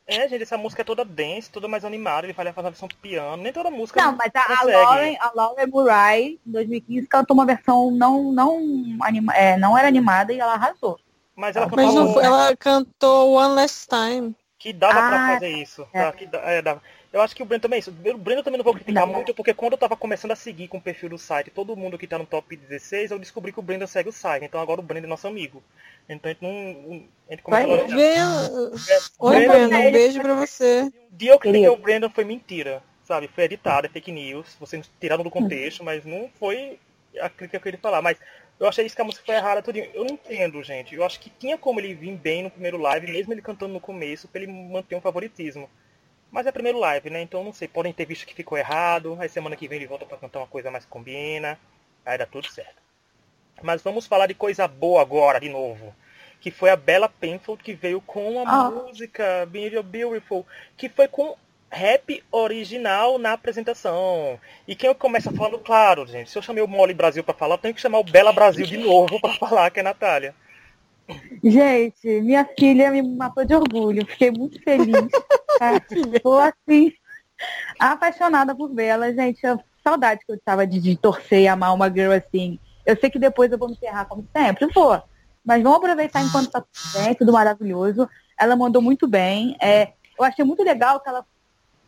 [0.10, 3.42] É, gente, essa música é toda dance, toda mais animada, ele fazer a versão piano,
[3.44, 4.64] nem toda música Não, mas a, a.
[4.64, 8.58] Lauren, a Lauren Murray, em 2015, cantou uma versão não, não,
[9.02, 11.00] anima, é, não era animada e ela arrasou.
[11.36, 14.36] Mas ela Mas cantou não foi- ela cantou One Last Time.
[14.58, 15.88] que dava pra Ah, fazer isso.
[15.94, 16.04] é.
[16.04, 16.12] tá?
[16.12, 16.82] Que é, dava.
[17.14, 17.90] Eu acho que o Breno também é isso.
[17.92, 19.14] O Breno também não vou criticar Não.
[19.14, 21.98] muito, porque quando eu tava começando a seguir com o perfil do site, todo mundo
[21.98, 24.44] que tá no top 16, eu descobri que o Brenda segue o site.
[24.46, 25.64] Então agora o Brenda é nosso amigo.
[26.10, 27.04] Então a gente não.
[27.28, 27.88] A gente começou Vai.
[27.88, 30.82] Vê- Oi, Brandon- Breno, um beijo pra você.
[30.82, 31.80] Um dia eu critiquei Querido.
[31.80, 33.28] o Brandon foi mentira, sabe?
[33.28, 34.56] Foi editado, é fake news.
[34.60, 36.80] Vocês tiraram do contexto, mas não foi
[37.22, 38.02] a crítica que ele falar.
[38.02, 38.18] Mas
[38.60, 39.90] eu achei isso que a música foi errada tudinho.
[39.94, 40.96] Eu não entendo, gente.
[40.96, 43.80] Eu acho que tinha como ele vir bem no primeiro live, mesmo ele cantando no
[43.80, 45.70] começo, pra ele manter um favoritismo.
[46.32, 47.22] Mas é primeiro live, né?
[47.22, 49.16] Então não sei, podem ter visto que ficou errado.
[49.20, 51.60] Aí semana que vem ele volta pra cantar uma coisa mais que combina.
[52.06, 52.82] Aí dá tudo certo.
[53.62, 55.94] Mas vamos falar de coisa boa agora, de novo.
[56.42, 58.72] Que foi a Bella Penfold que veio com a Ah.
[58.72, 60.46] música Being Your Beautiful,
[60.78, 61.36] que foi com
[61.72, 64.40] rap original na apresentação.
[64.68, 67.60] E quem começa falando, claro, gente, se eu chamei o Mole Brasil pra falar, eu
[67.60, 70.34] tenho que chamar o Bela Brasil de novo pra falar, que é a Natália.
[71.44, 74.06] Gente, minha filha me matou de orgulho.
[74.06, 75.08] Fiquei muito feliz.
[76.14, 76.94] Estou assim,
[77.80, 79.44] apaixonada por Bela, gente.
[79.44, 82.60] Eu, saudade que eu estava de, de, torcer e amar uma girl assim.
[82.86, 85.02] Eu sei que depois eu vou me enterrar como sempre, vou.
[85.44, 88.10] Mas vamos aproveitar enquanto tá tudo bem, tudo maravilhoso.
[88.38, 89.56] Ela mandou muito bem.
[89.62, 91.26] É, eu achei muito legal que ela.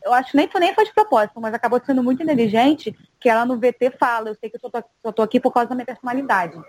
[0.04, 3.60] Eu acho nem, nem foi de propósito, mas acabou sendo muito inteligente que ela no
[3.60, 5.86] VT fala, eu sei que eu só tô, só tô aqui por causa da minha
[5.86, 6.60] personalidade.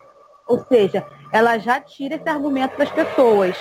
[0.46, 3.56] Ou seja, ela já tira esse argumento das pessoas.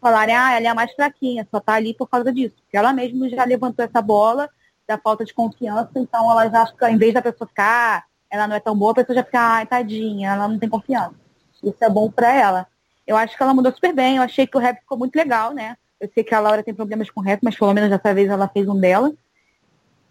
[0.00, 2.54] Falarem, ah, ela é a mais fraquinha, só tá ali por causa disso.
[2.62, 4.48] Porque ela mesma já levantou essa bola
[4.86, 8.60] da falta de confiança, então ela já em vez da pessoa ficar, ela não é
[8.60, 11.14] tão boa, a pessoa já fica, ai, tadinha, ela não tem confiança.
[11.62, 12.66] Isso é bom para ela.
[13.06, 15.52] Eu acho que ela mudou super bem, eu achei que o rap ficou muito legal,
[15.52, 15.76] né?
[16.00, 18.48] Eu sei que a Laura tem problemas com rap, mas pelo menos dessa vez ela
[18.48, 19.12] fez um dela.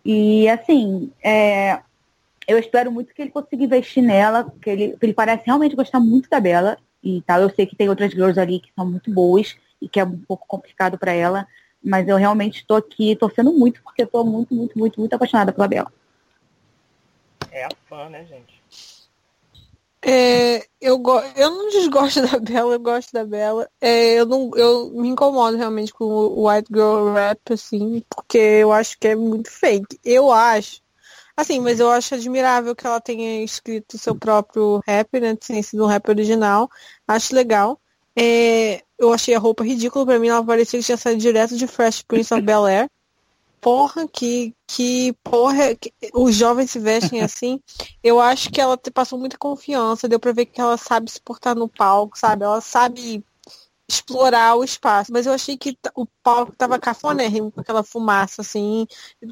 [0.06, 1.80] E assim, é,
[2.48, 6.30] eu espero muito que ele consiga investir nela, que ele, ele parece realmente gostar muito
[6.30, 7.42] da Bela e tal.
[7.42, 10.18] Eu sei que tem outras girls ali que são muito boas e que é um
[10.20, 11.48] pouco complicado para ela,
[11.84, 15.68] mas eu realmente estou aqui torcendo muito porque estou muito, muito, muito, muito apaixonada pela
[15.68, 15.92] Bela.
[17.52, 18.62] É a fã, né, gente?
[20.04, 23.70] É, eu, go eu não desgosto da Bela, eu gosto da Bela.
[23.80, 28.72] É, eu, não, eu me incomodo realmente com o White Girl Rap, assim, porque eu
[28.72, 30.00] acho que é muito fake.
[30.04, 30.82] Eu acho
[31.36, 35.36] Assim, mas eu acho admirável que ela tenha escrito seu próprio rap, né?
[35.36, 36.70] Tem sido um rap original.
[37.08, 37.80] Acho legal.
[38.16, 40.06] É, eu achei a roupa ridícula.
[40.06, 42.88] Pra mim, ela parecia que tinha saído direto de Fresh Prince of Bel Air.
[43.62, 47.62] Porra, que, que porra, que, os jovens se vestem assim.
[48.04, 50.10] Eu acho que ela passou muita confiança.
[50.10, 52.44] Deu pra ver que ela sabe se portar no palco, sabe?
[52.44, 53.24] Ela sabe
[53.88, 55.14] explorar o espaço.
[55.14, 58.88] Mas eu achei que o palco tava cafonérrimo com aquela fumaça, assim.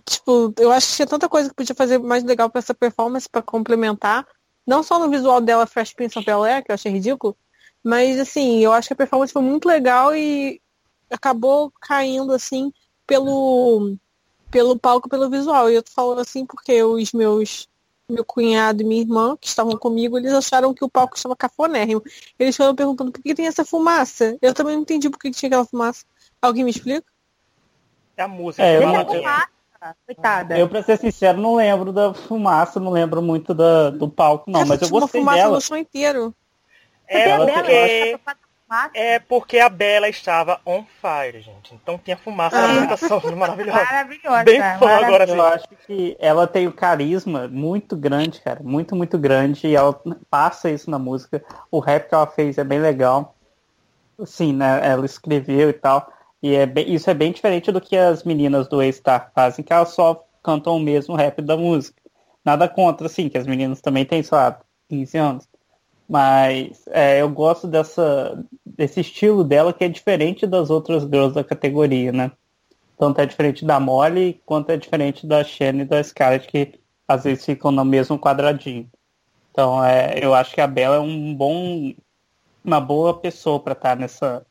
[0.05, 3.27] Tipo, eu acho que tinha tanta coisa que podia fazer mais legal para essa performance,
[3.27, 4.27] para complementar.
[4.65, 7.35] Não só no visual dela, Fresh Prince of Bel-Air, que eu achei ridículo,
[7.83, 10.61] mas, assim, eu acho que a performance foi muito legal e
[11.09, 12.71] acabou caindo, assim,
[13.07, 13.97] pelo,
[14.51, 15.69] pelo palco, pelo visual.
[15.69, 17.67] E eu tô falando assim porque os meus
[18.09, 22.03] meu cunhado e minha irmã, que estavam comigo, eles acharam que o palco estava cafonérrimo.
[22.39, 24.35] Eles foram perguntando por que tem essa fumaça.
[24.41, 26.05] Eu também não entendi por que tinha aquela fumaça.
[26.41, 27.05] Alguém me explica?
[28.17, 28.65] É a música.
[28.65, 29.47] É, eu, não, fumaça,
[30.05, 30.57] coitada.
[30.57, 34.65] eu, pra ser sincero, não lembro da fumaça, não lembro muito da, do palco, não,
[34.65, 35.55] mas eu gostei uma fumaça dela.
[35.55, 36.33] no chão inteiro.
[37.07, 38.19] É porque...
[38.93, 41.73] É porque a Bela estava on fire, gente.
[41.73, 43.84] Então tinha fumaça na apresentação maravilhosa.
[43.84, 44.43] Maravilhosa.
[44.43, 45.34] Bem fã agora sim.
[45.34, 48.62] Eu acho que ela tem o carisma muito grande, cara.
[48.62, 49.67] Muito, muito grande.
[49.67, 51.43] E ela passa isso na música.
[51.71, 53.36] O rap que ela fez é bem legal.
[54.25, 54.79] Sim, né?
[54.84, 56.12] Ela escreveu e tal.
[56.41, 59.73] E é bem, isso é bem diferente do que as meninas do A-Star fazem, que
[59.73, 61.99] elas só cantam o mesmo rap da música.
[62.45, 65.48] Nada contra, assim, que as meninas também têm, sei lá, 15 anos.
[66.10, 71.43] Mas é, eu gosto dessa, desse estilo dela que é diferente das outras girls da
[71.43, 72.32] categoria, né?
[72.98, 77.26] Tanto é diferente da Molly quanto é diferente da Shane e da Scarlett, que às
[77.26, 78.89] vezes ficam no mesmo quadradinho.
[79.52, 81.93] Então é, eu acho que a Bella é um bom,
[82.65, 84.43] uma boa pessoa para estar nessa,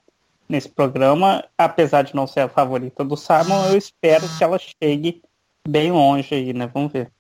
[0.49, 5.23] nesse programa, apesar de não ser a favorita do Simon, eu espero que ela chegue
[5.69, 6.71] bem longe aí, né?
[6.73, 7.13] Vamos ver.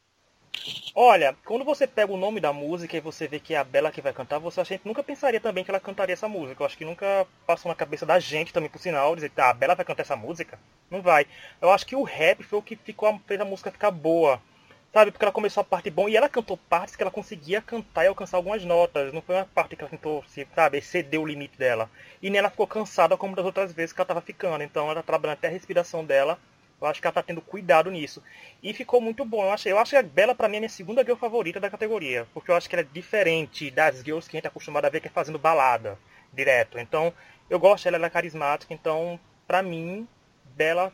[0.94, 3.92] Olha, quando você pega o nome da música e você vê que é a Bela
[3.92, 6.60] que vai cantar, você a gente nunca pensaria também que ela cantaria essa música.
[6.60, 9.54] Eu acho que nunca passou na cabeça da gente também, por sinal, dizer ah, a
[9.54, 10.58] Bela vai cantar essa música.
[10.90, 11.26] Não vai.
[11.60, 14.40] Eu acho que o rap foi o que ficou, fez a música ficar boa.
[14.92, 18.04] Sabe, porque ela começou a parte bom e ela cantou partes que ela conseguia cantar
[18.04, 19.12] e alcançar algumas notas.
[19.12, 21.90] Não foi uma parte que ela tentou, sabe, exceder o limite dela.
[22.22, 24.64] E nem ela ficou cansada como das outras vezes que ela estava ficando.
[24.64, 26.38] Então ela tá trabalhando até a respiração dela
[26.80, 28.22] eu acho que ela tá tendo cuidado nisso.
[28.62, 29.44] E ficou muito bom.
[29.44, 31.58] Eu acho, eu acho que a Bela, pra mim, é a minha segunda girl favorita
[31.58, 32.26] da categoria.
[32.32, 34.88] Porque eu acho que ela é diferente das girls que a gente é acostumado a
[34.88, 35.98] ver que é fazendo balada
[36.32, 36.78] direto.
[36.78, 37.12] Então,
[37.50, 38.72] eu gosto dela, ela é carismática.
[38.72, 40.06] Então, pra mim,
[40.56, 40.92] Bela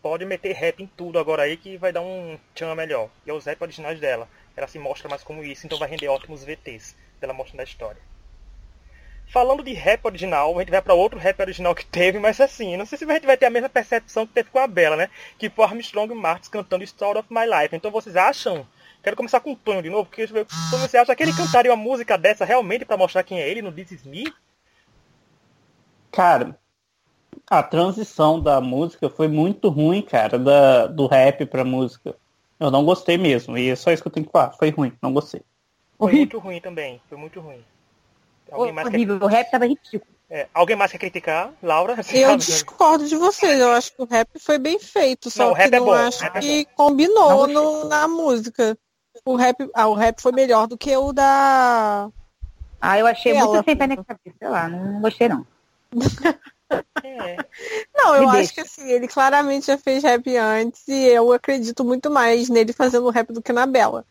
[0.00, 3.08] pode meter rap em tudo agora aí que vai dar um tchan melhor.
[3.26, 4.28] E é os rap originais dela.
[4.56, 8.11] Ela se mostra mais como isso, então vai render ótimos VTs dela mostrando a história.
[9.32, 12.76] Falando de rap original, a gente vai para outro rap original que teve, mas assim,
[12.76, 14.94] não sei se a gente vai ter a mesma percepção que teve com a Bela,
[14.94, 15.08] né?
[15.38, 17.74] Que foi Armstrong Martins cantando Story of My Life.
[17.74, 18.66] Então vocês acham?
[19.02, 22.18] Quero começar com o Tonho de novo, porque você acha que ele cantaria uma música
[22.18, 24.30] dessa realmente para mostrar quem é ele no This Is Me?
[26.10, 26.58] Cara,
[27.48, 32.14] a transição da música foi muito ruim, cara, da, do rap pra música.
[32.60, 34.52] Eu não gostei mesmo, e é só isso que eu tenho que falar.
[34.52, 35.40] Foi ruim, não gostei.
[35.98, 37.64] Foi muito ruim também, foi muito ruim.
[38.52, 39.24] Alguém mais horrível, quer...
[39.24, 40.12] o rap tava ridículo.
[40.30, 41.52] É, alguém mais quer criticar?
[41.62, 41.94] Laura?
[42.10, 43.60] Eu discordo de vocês.
[43.60, 45.30] Eu acho que o rap foi bem feito.
[45.30, 48.78] Só não, que não é bom, acho que é combinou no, na música.
[49.26, 52.08] O rap, ah, o rap foi melhor do que o da
[52.80, 53.46] Ah, eu achei Ela.
[53.46, 55.46] muito sem pé nem cabeça, sei lá, não, não gostei não.
[57.04, 57.36] É.
[57.94, 58.54] Não, eu Me acho deixa.
[58.54, 63.10] que assim, ele claramente já fez rap antes e eu acredito muito mais nele fazendo
[63.10, 64.06] rap do que na Bela.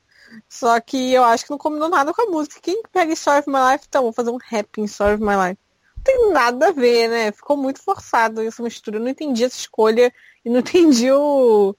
[0.47, 2.59] Só que eu acho que não combinou nada com a música.
[2.61, 5.35] Quem pega Story of My Life, então, vou fazer um rap em Story of My
[5.35, 5.59] Life.
[5.97, 7.31] Não tem nada a ver, né?
[7.31, 8.97] Ficou muito forçado essa mistura.
[8.97, 10.13] Eu não entendi essa escolha
[10.43, 11.75] e não entendi o.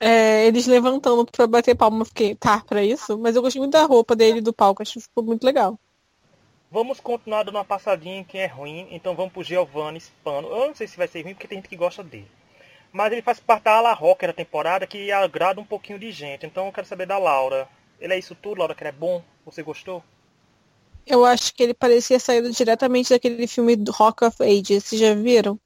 [0.00, 2.04] é, eles levantando pra bater palma.
[2.04, 3.18] Fiquei, tá, pra isso?
[3.18, 4.82] Mas eu gostei muito da roupa dele do palco.
[4.82, 5.78] Acho que ficou muito legal.
[6.70, 10.48] Vamos continuar dando uma passadinha em quem é ruim, então vamos pro Giovanni Spano.
[10.48, 12.28] Eu não sei se vai ser ruim porque tem gente que gosta dele.
[12.92, 16.46] Mas ele faz parte da ala rocker da temporada que agrada um pouquinho de gente.
[16.46, 17.68] Então eu quero saber da Laura.
[18.00, 19.22] Ele é isso tudo, Laura, que ele é bom?
[19.44, 20.02] Você gostou?
[21.06, 24.84] Eu acho que ele parecia saído diretamente daquele filme do Rock of Ages.
[24.84, 25.58] Vocês já viram?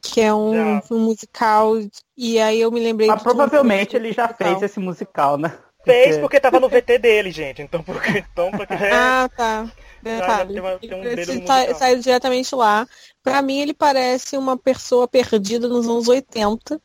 [0.00, 0.82] Que é um Já.
[0.82, 1.72] filme musical.
[2.16, 4.48] E aí eu me lembrei Mas provavelmente ele já musical.
[4.48, 5.58] fez esse musical, né?
[5.84, 7.60] Fez porque tava no VT dele, gente.
[7.60, 9.70] Então, porque, então porque é, Ah, tá.
[10.04, 10.52] Já Detalhe.
[10.52, 11.78] tem uma- tem um Ele dedo no sa- musical.
[11.78, 12.86] saiu diretamente lá.
[13.22, 16.80] Pra mim, ele parece uma pessoa perdida nos anos 80.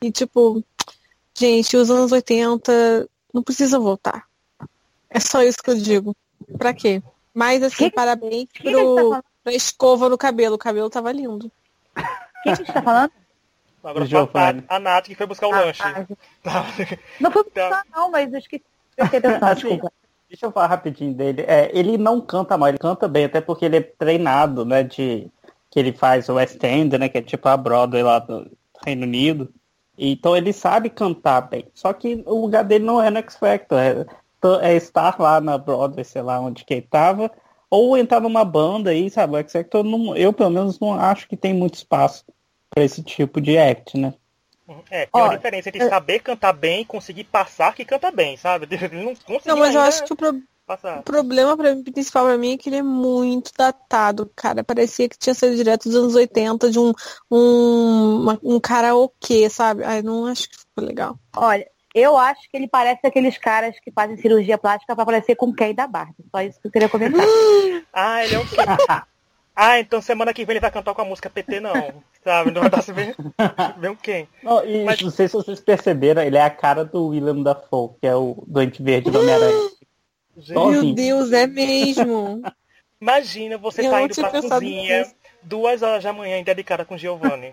[0.00, 0.62] E tipo,
[1.36, 4.24] gente, os anos 80 não precisa voltar.
[5.10, 6.16] É só isso que eu digo.
[6.58, 7.02] Pra quê?
[7.34, 9.24] Mas assim, Que- parabéns que tá pro, falando?
[9.44, 10.54] pra escova no cabelo.
[10.54, 11.50] O cabelo tava lindo.
[11.94, 12.04] Quem
[12.44, 13.12] que a gente tá falando?
[13.84, 14.52] Agora foi a.
[14.52, 15.82] Nath, a Nath que foi buscar o Ah, lanche.
[15.82, 16.06] ah,
[16.42, 16.66] Tá.
[17.20, 17.68] não foi Tá.
[17.68, 18.64] buscar não, mas eu esqueci.
[18.98, 19.92] Atenção, Assim, desculpa.
[20.32, 21.42] Deixa eu falar rapidinho dele.
[21.42, 24.82] É, ele não canta mal, ele canta bem, até porque ele é treinado, né?
[24.82, 25.30] De
[25.70, 27.06] que ele faz o West End, né?
[27.10, 28.50] Que é tipo a Broadway lá do
[28.82, 29.52] Reino Unido.
[29.96, 31.66] Então ele sabe cantar bem.
[31.74, 34.06] Só que o lugar dele não é no X Factor, é,
[34.62, 37.30] é estar lá na Broadway, sei lá onde que ele tava,
[37.68, 39.34] ou entrar numa banda aí, sabe?
[39.34, 42.24] O X Factor, não, eu pelo menos não acho que tem muito espaço
[42.70, 44.14] para esse tipo de act, né?
[44.90, 48.66] É, tem uma diferença entre saber cantar bem e conseguir passar que canta bem, sabe?
[48.70, 50.42] Ele não Não, mas eu acho que o, pro-
[51.00, 54.62] o problema pra mim, principal pra mim é que ele é muito datado, cara.
[54.62, 56.92] Parecia que tinha saído direto dos anos 80 de um,
[57.30, 59.82] um, uma- um karaokê, sabe?
[59.84, 61.18] Ai, não acho que ficou legal.
[61.36, 65.52] Olha, eu acho que ele parece aqueles caras que fazem cirurgia plástica pra parecer com
[65.52, 66.24] quem da Barbie.
[66.30, 67.20] Só isso que eu queria comentar.
[67.92, 68.46] Ah, ele é um
[69.54, 72.50] Ah, então semana que vem ele vai cantar com a música PT não, sabe?
[72.50, 74.26] Não vai dar se um quem.
[74.42, 77.90] Não, e Mas- não sei se vocês perceberam, ele é a cara do William Dafoe,
[78.00, 79.70] que é o doente verde do Homem-Aranha.
[80.48, 80.94] Meu.
[80.94, 82.42] Deus, é mesmo.
[83.00, 85.14] imagina você Eu tá indo pra cozinha nisso.
[85.42, 87.52] duas horas da manhã dedicada com Giovanni.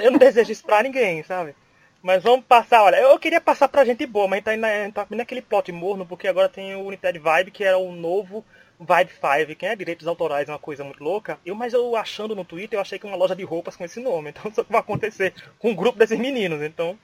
[0.00, 1.54] Eu não desejo isso pra ninguém, sabe?
[2.02, 4.60] Mas vamos passar, olha, eu queria passar pra gente boa, mas a gente tá indo,
[4.60, 7.76] na- a gente tá naquele plot morno, porque agora tem o United Vibe, que era
[7.78, 8.44] o novo
[8.80, 11.38] Vibe 5, que é direitos autorais, é uma coisa muito louca.
[11.44, 14.00] Eu, mas eu achando no Twitter, eu achei que uma loja de roupas com esse
[14.00, 14.30] nome.
[14.38, 16.62] Então isso vai acontecer com um grupo desses meninos.
[16.62, 16.98] Então,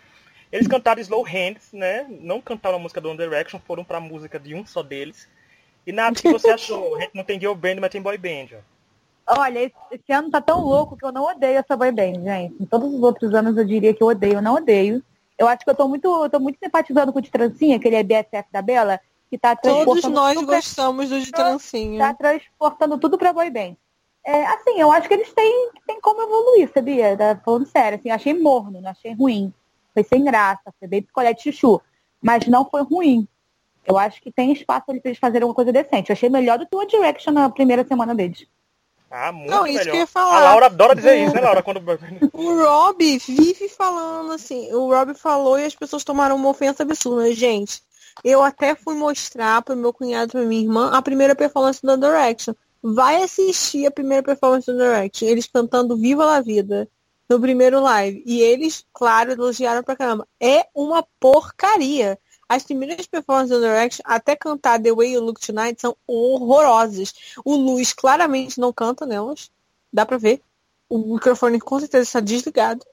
[0.53, 2.07] eles cantaram Slow Hands, né?
[2.21, 5.29] Não cantaram a música do One Direction, foram pra música de um só deles.
[5.87, 6.97] E nada, que você achou?
[7.13, 8.75] Não tem girl band, mas tem boy band, ó.
[9.27, 9.59] Olha,
[9.91, 12.63] esse, ano tá tão louco que eu não odeio essa boy band, gente.
[12.63, 15.03] Em todos os outros anos eu diria que eu odeio, eu não odeio.
[15.37, 17.89] Eu acho que eu tô muito, eu tô muito simpatizando com o de trancinha, que
[17.89, 19.01] ele é BFF da Bela,
[19.37, 21.99] que tá Todos nós tudo pra- gostamos do de trancinha.
[21.99, 23.77] tá transportando tudo pra boy band.
[24.27, 27.17] É, assim, eu acho que eles têm, têm como evoluir, sabia?
[27.17, 29.53] Tá falando sério, assim, eu achei morno, não achei ruim.
[29.93, 31.81] Foi sem graça, foi bem picolé de chuchu.
[32.23, 33.29] Mas não foi ruim.
[33.87, 36.09] Eu acho que tem espaço ali pra eles fazerem uma coisa decente.
[36.11, 38.47] Eu achei melhor do que o Direction na primeira semana deles.
[39.11, 39.85] Ah, muito Não, isso melhor.
[39.91, 40.37] que eu ia falar.
[40.39, 41.63] A Laura adora dizer O- isso, né, Laura?
[41.63, 41.81] Quando...
[42.33, 44.73] O Rob vive falando assim.
[44.73, 47.31] O Rob falou e as pessoas tomaram uma ofensa absurda.
[47.35, 47.83] Gente,
[48.23, 52.01] eu até fui mostrar pro meu cunhado e pra minha irmã a primeira performance One
[52.01, 52.55] Direction.
[52.83, 55.29] Vai assistir a primeira performance One Direction.
[55.29, 56.89] Eles cantando Viva la Vida
[57.29, 58.23] no primeiro live.
[58.27, 60.29] E eles, claro, elogiaram pra caramba.
[60.41, 62.19] É uma porcaria.
[62.47, 67.15] As primeiras performances do Direction, até cantar The Way You Look Tonight, são horrorosas.
[67.45, 69.51] O Luiz claramente não canta nelas.
[69.93, 70.43] Dá pra ver.
[70.89, 72.85] O microfone com certeza está desligado.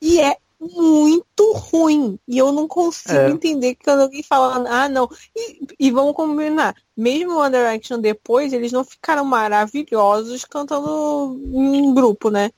[0.00, 0.36] E é
[0.70, 2.18] muito ruim.
[2.26, 3.30] E eu não consigo É.
[3.30, 5.08] entender que quando alguém fala, ah, não.
[5.36, 6.74] E, e vamos combinar.
[6.96, 12.50] Mesmo o One Direction depois, eles não ficaram maravilhosos cantando em grupo, né?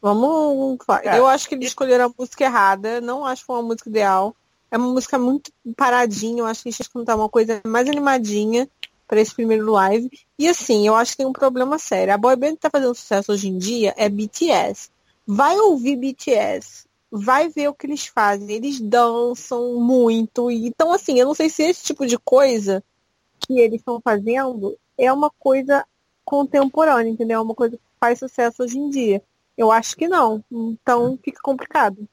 [0.00, 0.78] Vamos.
[1.04, 1.18] É.
[1.18, 3.00] Eu acho que eles escolheram a música errada.
[3.00, 4.34] Não acho que foi uma música ideal.
[4.70, 6.40] É uma música muito paradinha.
[6.40, 8.68] Eu acho que eles tinham que cantar uma coisa mais animadinha
[9.06, 10.10] para esse primeiro live.
[10.38, 12.14] E assim, eu acho que tem um problema sério.
[12.14, 14.90] A boy band que tá fazendo sucesso hoje em dia é BTS.
[15.26, 16.86] Vai ouvir BTS.
[17.14, 18.50] Vai ver o que eles fazem.
[18.50, 20.50] Eles dançam muito.
[20.50, 22.82] Então, assim, eu não sei se esse tipo de coisa
[23.38, 25.84] que eles estão fazendo é uma coisa
[26.24, 27.40] contemporânea, entendeu?
[27.40, 29.22] É uma coisa que faz sucesso hoje em dia.
[29.56, 30.42] Eu acho que não.
[30.50, 32.08] Então fica complicado.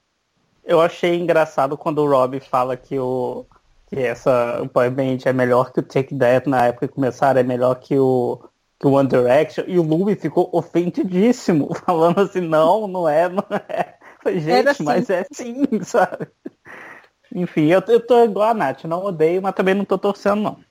[0.65, 3.45] Eu achei engraçado quando o Rob fala que o
[3.87, 7.43] que essa Boy Band é melhor que o Take That na época que começaram, é
[7.43, 8.39] melhor que o
[8.79, 13.43] que o One Direction, e o Louis ficou ofendidíssimo, falando assim, não, não é, não
[13.67, 13.98] é.
[14.37, 14.83] Gente, assim.
[14.83, 16.27] mas é sim, sabe?
[17.33, 20.69] Enfim, eu, eu tô igual a Nath, não odeio, mas também não tô torcendo, não.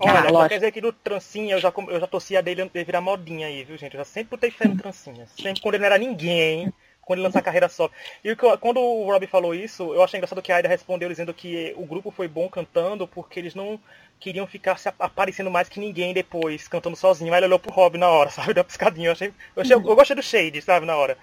[0.00, 2.84] Olha, ah, quer dizer que do trancinha eu já, eu já torcia dele antes de
[2.84, 3.94] virar modinha aí, viu, gente?
[3.94, 5.26] Eu já sempre botei fé no trancinha.
[5.26, 7.90] Sempre quando ele não era ninguém, quando ele lança a carreira solo.
[8.22, 11.74] E quando o Rob falou isso, eu achei engraçado que a Aida respondeu dizendo que
[11.78, 13.80] o grupo foi bom cantando porque eles não
[14.20, 17.32] queriam ficar se aparecendo mais que ninguém depois, cantando sozinho.
[17.32, 18.52] Aí ele olhou pro Rob na hora, sabe?
[18.52, 19.08] Deu uma piscadinha.
[19.08, 21.16] Eu, achei, eu, achei, eu gostei do Shade, sabe, na hora.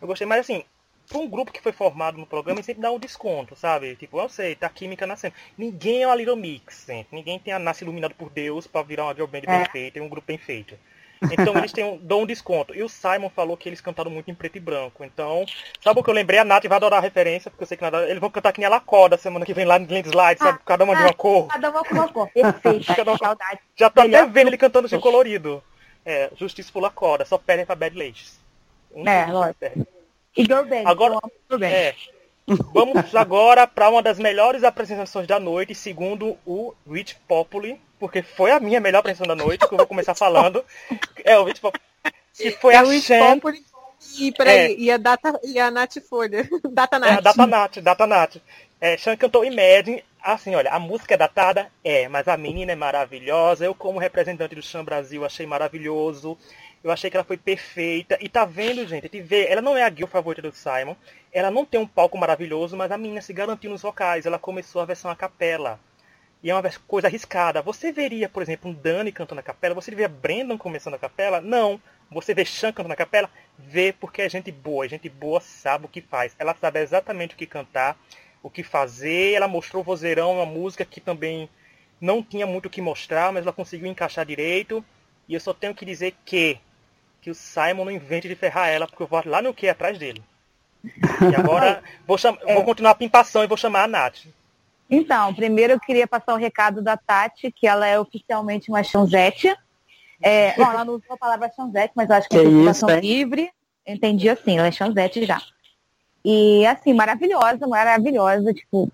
[0.00, 0.64] Eu gostei, mas assim,
[1.08, 3.96] para um grupo que foi formado no programa, ele sempre dá um desconto, sabe?
[3.96, 5.34] Tipo, eu sei, tá química nascendo.
[5.56, 7.08] Ninguém é uma Little Mix, gente.
[7.12, 9.58] Ninguém tem a nasce iluminado por Deus para virar uma girl band é.
[9.58, 10.76] bem feita e um grupo bem feito.
[11.30, 12.74] Então eles têm um, dão um desconto.
[12.74, 15.04] E o Simon falou que eles cantaram muito em preto e branco.
[15.04, 15.44] Então,
[15.80, 16.38] sabe o que eu lembrei?
[16.40, 18.60] A Nath vai adorar a referência, porque eu sei que nada, eles vão cantar que
[18.60, 20.58] nem a Lacoda semana que vem lá no Slide, sabe?
[20.60, 21.46] Ah, cada uma ah, de uma cor.
[21.46, 22.28] Cada uma com uma cor.
[22.32, 23.02] Perfeito.
[23.02, 23.18] uma...
[23.18, 23.60] Saudade.
[23.76, 25.62] Já tô até vendo ele cantando de colorido.
[26.04, 28.40] É, Justiça por Lacoda, só perdem pra Bad Ladies.
[28.92, 29.86] Um é, lógico.
[30.36, 30.84] E Girl Band.
[30.86, 31.18] Agora,
[31.62, 31.94] é,
[32.72, 38.50] vamos agora para uma das melhores apresentações da noite, segundo o Rich Populi, porque foi
[38.50, 40.64] a minha melhor apresentação da noite, que eu vou começar falando.
[41.24, 41.80] É, o Rich Populi.
[42.34, 43.62] Que foi é a Rich Populi.
[44.18, 44.74] E, peraí, é.
[44.76, 46.48] e, a data, e a Nath Folha.
[46.70, 47.10] Data Nath.
[47.10, 48.36] É, a Data Nath, Data Nath.
[48.80, 50.02] É, Sean cantou Imagine.
[50.20, 51.68] Assim, olha, a música é datada?
[51.82, 53.64] É, mas a menina é maravilhosa.
[53.64, 56.36] Eu, como representante do Sean Brasil, achei maravilhoso.
[56.82, 58.18] Eu achei que ela foi perfeita.
[58.20, 59.06] E tá vendo, gente?
[59.06, 60.96] A vê, ela não é a guia favorita do Simon.
[61.32, 64.26] Ela não tem um palco maravilhoso, mas a menina se garantiu nos vocais.
[64.26, 65.78] Ela começou a versão a capela.
[66.42, 67.62] E é uma coisa arriscada.
[67.62, 69.76] Você veria, por exemplo, um Dani cantando a capela?
[69.76, 71.40] Você veria Brandon começando a capela?
[71.40, 71.80] Não.
[72.10, 73.30] Você vê Sean cantando a capela?
[73.56, 74.88] Vê, porque é gente boa.
[74.88, 76.34] Gente boa sabe o que faz.
[76.36, 77.96] Ela sabe exatamente o que cantar,
[78.42, 79.34] o que fazer.
[79.34, 81.48] Ela mostrou o vozeirão, uma música que também
[82.00, 84.84] não tinha muito o que mostrar, mas ela conseguiu encaixar direito.
[85.28, 86.58] E eu só tenho que dizer que
[87.22, 89.96] que o Simon não invente de ferrar ela, porque eu vou lá no que atrás
[89.96, 90.20] dele.
[90.84, 92.54] E agora vou, é.
[92.54, 94.26] vou continuar a pimpação e vou chamar a Nath.
[94.90, 98.82] Então, primeiro eu queria passar o um recado da Tati, que ela é oficialmente uma
[98.82, 99.56] chanzete.
[100.20, 102.90] É, bom, ela não usou a palavra chanzete, mas eu acho que, que é circulação
[102.98, 103.50] livre.
[103.86, 105.40] Entendi assim, ela é chanzete já.
[106.24, 108.90] E assim, maravilhosa, maravilhosa, tipo,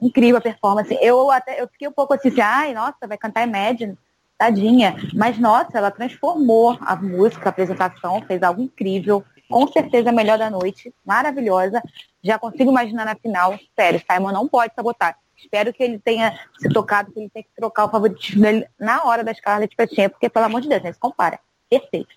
[0.00, 0.98] incrível a performance.
[1.00, 3.96] Eu até eu fiquei um pouco assim, assim ai, nossa, vai cantar Imagine
[4.40, 4.96] tadinha.
[5.14, 9.22] Mas, nossa, ela transformou a música, a apresentação, fez algo incrível.
[9.50, 11.82] Com certeza a melhor da noite, maravilhosa.
[12.24, 13.58] Já consigo imaginar na final.
[13.78, 15.18] Sério, Simon não pode sabotar.
[15.36, 19.04] Espero que ele tenha se tocado, que ele tenha que trocar o favoritismo dele na
[19.04, 20.92] hora da Scarlett Petinha, porque, pelo amor de Deus, né?
[20.92, 21.38] se compara.
[21.68, 22.08] Perfeito.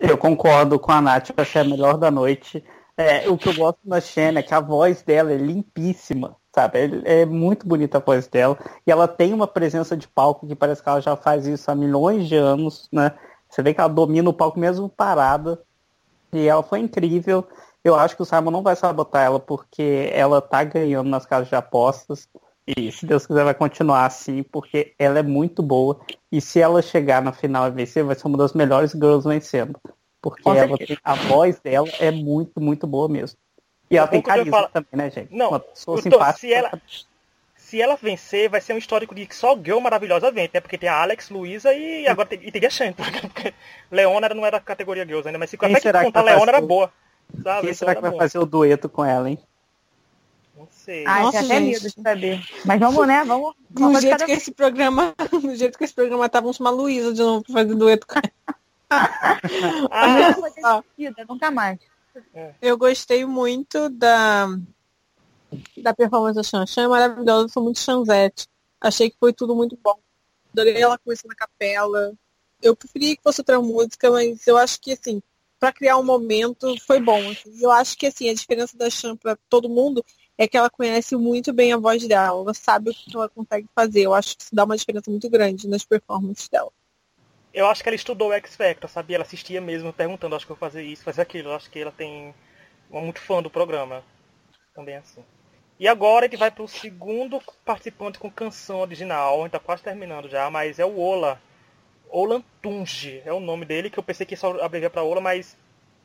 [0.00, 2.64] Eu concordo com a Nath, é a melhor da noite.
[2.96, 7.02] É, o que eu gosto da Shanna é que a voz dela é limpíssima sabe?
[7.04, 8.58] É, é, muito bonita a voz dela.
[8.84, 11.74] E ela tem uma presença de palco que parece que ela já faz isso há
[11.74, 13.12] milhões de anos, né?
[13.48, 15.62] Você vê que ela domina o palco mesmo parada.
[16.32, 17.46] E ela foi incrível.
[17.84, 21.48] Eu acho que o Simon não vai sabotar ela porque ela tá ganhando nas casas
[21.48, 22.28] de apostas.
[22.66, 26.00] E se Deus quiser vai continuar assim, porque ela é muito boa.
[26.30, 29.78] E se ela chegar na final e vencer, vai ser uma das melhores girls vencendo.
[30.20, 33.38] Porque ela a voz dela é muito, muito boa mesmo.
[33.90, 34.68] E ela tem carisma falo...
[34.68, 35.34] também, né, gente?
[35.34, 36.38] Não, Uma pessoa simpática.
[36.38, 36.82] Se ela,
[37.56, 40.60] se ela vencer, vai ser um histórico de que só Girl maravilhosa vence, né?
[40.60, 42.92] Porque tem a Alex, Luísa e agora tem, e teria Shan.
[42.96, 43.54] Porque
[43.90, 46.60] Leona não era categoria Girls ainda, mas se Quem até será que contar Leona era
[46.60, 46.92] boa.
[47.42, 47.66] Sabe?
[47.66, 49.38] Quem será que vai fazer o dueto com ela, hein?
[50.56, 51.04] Não sei.
[51.06, 52.40] Ai, Nossa, até medo de saber.
[52.64, 53.22] Mas vamos, né?
[53.24, 53.54] Vamos.
[53.70, 57.12] vamos no jeito que esse programa, no jeito que esse programa tava, vamos chamar Luísa
[57.12, 58.56] de novo pra fazer dueto com ela.
[58.90, 59.38] ah,
[60.62, 60.82] ah,
[61.28, 61.78] nunca mais.
[62.34, 62.54] É.
[62.60, 64.46] Eu gostei muito da,
[65.76, 66.84] da performance da Chan.
[66.84, 68.46] É maravilhosa, sou muito chanzete.
[68.80, 69.98] Achei que foi tudo muito bom.
[70.52, 72.12] Adorei ela começando na capela.
[72.62, 75.22] Eu preferia que fosse outra música, mas eu acho que, assim,
[75.58, 77.30] para criar um momento foi bom.
[77.30, 77.56] Assim.
[77.60, 80.04] Eu acho que, assim, a diferença da Chan para todo mundo
[80.36, 82.40] é que ela conhece muito bem a voz dela.
[82.40, 84.02] Ela sabe o que ela consegue fazer.
[84.02, 86.72] Eu acho que isso dá uma diferença muito grande nas performances dela
[87.58, 89.16] eu acho que ela estudou o X Factor, sabia?
[89.16, 91.50] Ela assistia mesmo, perguntando, acho que eu vou fazer isso, fazer aquilo.
[91.50, 92.32] Eu acho que ela tem.
[92.92, 94.04] É muito fã do programa.
[94.72, 95.24] Também assim.
[95.78, 99.40] E agora a gente vai pro segundo participante com canção original.
[99.40, 101.40] A gente tá quase terminando já, mas é o Ola.
[102.10, 105.56] Olan Tunge é o nome dele, que eu pensei que só abreviar pra Ola, mas.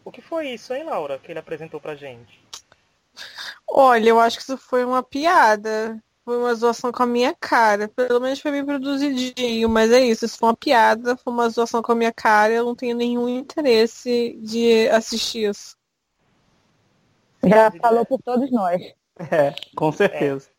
[0.03, 2.43] O que foi isso, hein, Laura, que ele apresentou pra gente?
[3.67, 6.03] Olha, eu acho que isso foi uma piada.
[6.25, 7.87] Foi uma zoação com a minha cara.
[7.87, 10.27] Pelo menos foi bem produzidinho, mas é isso.
[10.27, 13.27] Se for uma piada, foi uma zoação com a minha cara, eu não tenho nenhum
[13.27, 15.75] interesse de assistir isso.
[17.43, 18.81] Já falou por todos nós.
[19.29, 20.49] É, com certeza.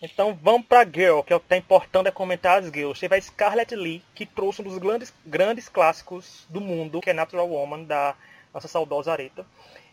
[0.00, 3.00] Então vamos pra Girl, que é o que tá importando é comentar as girls.
[3.00, 7.12] Teve a Scarlett Lee, que trouxe um dos grandes, grandes clássicos do mundo, que é
[7.12, 8.14] Natural Woman, da
[8.54, 9.44] nossa saudosa Areta.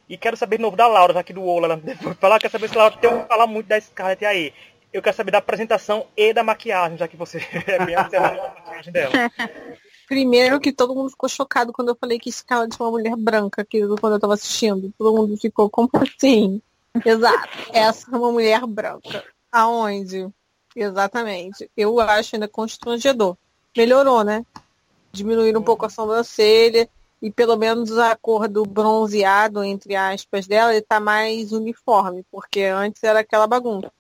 [0.08, 1.82] E quero saber de novo da Laura, já que do Ola, ela
[2.22, 4.53] falar, quero saber se a Laura tem que falar muito da Scarlett aí.
[4.95, 8.47] Eu quero saber da apresentação e da maquiagem, já que você é bem observada da
[8.47, 9.11] maquiagem dela.
[10.07, 13.65] Primeiro que todo mundo ficou chocado quando eu falei que Scarlett é uma mulher branca,
[13.65, 14.93] que quando eu tava assistindo.
[14.97, 16.61] Todo mundo ficou, como assim?
[17.03, 17.49] Exato.
[17.73, 19.21] Essa é uma mulher branca.
[19.51, 20.29] Aonde?
[20.73, 21.69] Exatamente.
[21.75, 23.35] Eu acho ainda constrangedor.
[23.75, 24.45] Melhorou, né?
[25.11, 26.87] Diminuir um pouco a sobrancelha
[27.21, 32.61] e pelo menos a cor do bronzeado, entre aspas, dela, ele tá mais uniforme, porque
[32.61, 33.91] antes era aquela bagunça.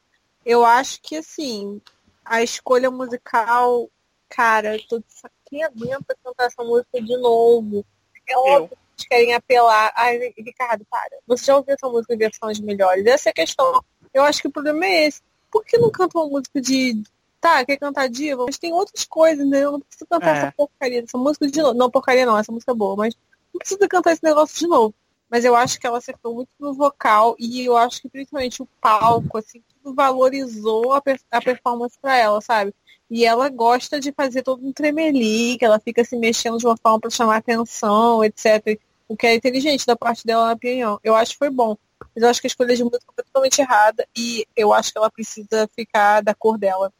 [0.45, 1.81] Eu acho que, assim,
[2.23, 3.89] a escolha musical,
[4.29, 5.05] cara, tô de
[5.45, 7.85] quem aguenta cantar essa música de novo?
[8.27, 9.93] É óbvio que eles querem apelar.
[9.95, 11.17] Ai, Ricardo, para.
[11.27, 13.05] Você já ouviu essa música em versões melhores?
[13.05, 13.83] Essa é a questão.
[14.13, 15.21] Eu acho que o problema é esse.
[15.51, 17.03] Por que não canta uma música de.
[17.39, 18.43] Tá, quer cantar diva?
[18.45, 19.63] Mas tem outras coisas, né?
[19.63, 20.39] Eu não preciso cantar é.
[20.39, 21.77] essa porcaria essa música de novo.
[21.77, 23.15] Não, porcaria não, essa música é boa, mas
[23.53, 24.93] não precisa cantar esse negócio de novo.
[25.29, 28.67] Mas eu acho que ela acertou muito no vocal e eu acho que principalmente o
[28.81, 29.61] palco, assim,
[29.93, 32.73] valorizou a, a performance pra ela, sabe?
[33.09, 36.99] E ela gosta de fazer todo um tremelique, ela fica se mexendo de uma forma
[36.99, 38.79] para chamar atenção, etc.
[39.07, 40.99] O que é inteligente da parte dela, na opinião.
[41.03, 41.77] Eu acho que foi bom.
[42.13, 44.97] Mas eu acho que a escolha de música foi totalmente errada e eu acho que
[44.97, 46.91] ela precisa ficar da cor dela.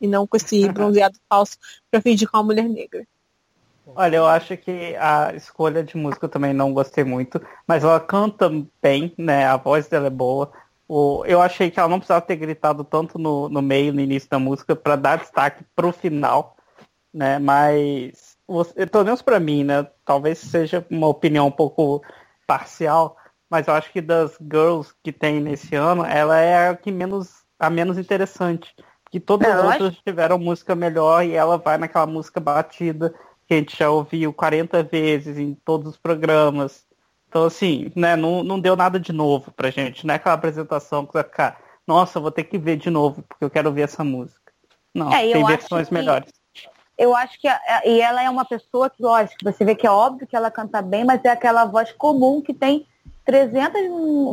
[0.00, 1.56] E não com esse bronzeado falso
[1.90, 3.06] pra fingir com uma mulher negra.
[3.94, 8.00] Olha, eu acho que a escolha de música eu também não gostei muito, mas ela
[8.00, 8.50] canta
[8.82, 9.46] bem, né?
[9.46, 10.52] A voz dela é boa.
[10.88, 14.28] O, eu achei que ela não precisava ter gritado tanto no, no meio, no início
[14.30, 16.56] da música, para dar destaque pro final,
[17.12, 17.38] né?
[17.38, 18.36] Mas,
[18.90, 19.86] pelo menos para mim, né?
[20.04, 22.02] Talvez seja uma opinião um pouco
[22.46, 23.16] parcial,
[23.50, 27.44] mas eu acho que das girls que tem nesse ano, ela é a que menos,
[27.58, 28.74] a menos interessante.
[29.10, 30.02] Que todas as outras acho...
[30.04, 33.12] tiveram música melhor e ela vai naquela música batida
[33.46, 36.85] que a gente já ouviu 40 vezes em todos os programas.
[37.36, 40.06] Então, assim, né, não, não deu nada de novo pra gente.
[40.06, 43.44] Não é aquela apresentação que vai ficar, nossa, vou ter que ver de novo, porque
[43.44, 44.40] eu quero ver essa música.
[44.94, 46.32] Não, é, tem versões que, melhores.
[46.96, 47.46] Eu acho que.
[47.84, 50.80] E ela é uma pessoa que, lógico, você vê que é óbvio que ela canta
[50.80, 52.86] bem, mas é aquela voz comum que tem
[53.26, 53.82] 300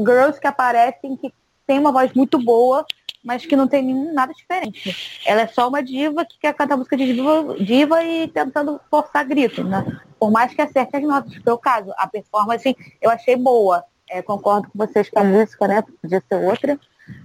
[0.08, 1.34] girls que aparecem que
[1.68, 2.86] tem uma voz muito boa,
[3.22, 5.22] mas que não tem nada diferente.
[5.26, 9.26] Ela é só uma diva que quer cantar música de diva, diva e tentando forçar
[9.26, 9.86] grito, né?
[10.24, 11.94] Por mais que acerte as notas, que o caso.
[11.98, 13.84] A performance eu achei boa.
[14.10, 15.84] É, concordo com vocês que a música, né?
[16.02, 16.80] Podia ser outra.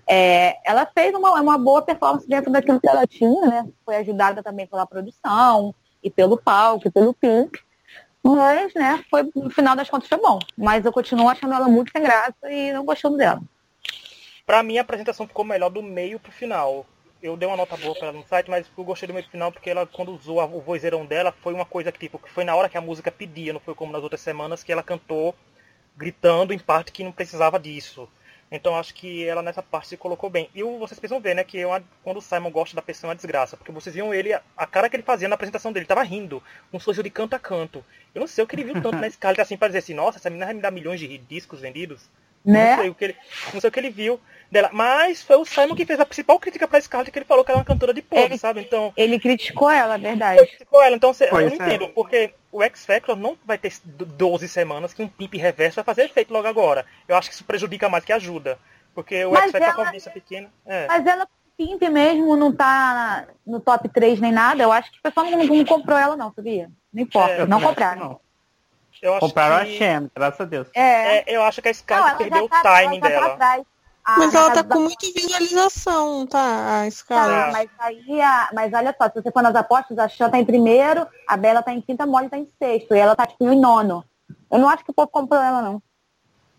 [0.04, 3.68] É, ela fez uma, uma boa performance dentro daquilo que ela tinha, né?
[3.84, 5.72] Foi ajudada também pela produção
[6.02, 7.60] e pelo palco e pelo pink.
[8.20, 10.40] Mas, né, foi, no final das contas foi bom.
[10.56, 13.40] Mas eu continuo achando ela muito sem graça e não gostando dela.
[14.44, 16.84] Pra mim, a apresentação ficou melhor do meio pro final.
[17.20, 19.50] Eu dei uma nota boa pra ela no site, mas eu gostei do meio final
[19.50, 22.54] porque ela, quando usou o vozeirão dela, foi uma coisa que, tipo, que foi na
[22.54, 25.34] hora que a música pedia, não foi como nas outras semanas que ela cantou
[25.96, 28.08] gritando em parte que não precisava disso.
[28.50, 30.48] Então acho que ela nessa parte se colocou bem.
[30.54, 31.70] E vocês precisam ver, né, que eu,
[32.02, 33.56] quando o Simon gosta da pessoa é uma desgraça.
[33.56, 36.42] Porque vocês viam ele, a cara que ele fazia na apresentação dele, tava rindo.
[36.72, 37.84] Um sorriso de canto a canto.
[38.14, 40.18] Eu não sei o que ele viu tanto na escala assim pra dizer assim, nossa,
[40.18, 42.08] essa menina vai me dar milhões de discos vendidos.
[42.44, 42.70] Né?
[42.70, 43.16] Não sei o que ele,
[43.52, 44.20] não sei o que ele viu
[44.50, 44.70] dela.
[44.72, 47.50] Mas foi o Simon que fez a principal crítica pra Scarlett, que ele falou que
[47.50, 48.60] ela é uma cantora de pop, ele, sabe?
[48.60, 48.92] Então.
[48.96, 50.40] Ele criticou ela, é verdade.
[50.40, 51.46] Ele criticou ela, então eu não é.
[51.46, 55.84] entendo, porque o X Factor não vai ter 12 semanas que um pimp reverso vai
[55.84, 56.86] fazer efeito logo agora.
[57.06, 58.58] Eu acho que isso prejudica mais que ajuda.
[58.94, 60.50] Porque o X Factor ela, com a audiência pequena.
[60.66, 60.86] É.
[60.86, 61.28] Mas ela
[61.58, 65.42] Pimp mesmo não tá no top 3 nem nada, eu acho que o pessoal não,
[65.44, 66.70] não comprou ela não, sabia?
[66.92, 68.00] Não importa, é, não compraram.
[68.00, 68.20] Não.
[69.02, 69.74] Eu Compraram que...
[69.74, 70.68] a Shen, graças a Deus.
[70.74, 71.18] É.
[71.18, 73.36] é eu acho que a Scarlett perdeu tá, o timing ela dela.
[73.36, 73.62] Tá
[74.16, 77.46] mas ela tá com muita visualização, tá, a Scarlett.
[77.46, 78.48] Tá, mas aí, a...
[78.54, 81.62] mas olha só, se você for nas apostas, a Shan tá em primeiro, a Bela
[81.62, 84.02] tá em quinta, a Molly tá em sexto, e ela tá tipo em nono.
[84.50, 85.82] Eu não acho que o povo comprou ela, não.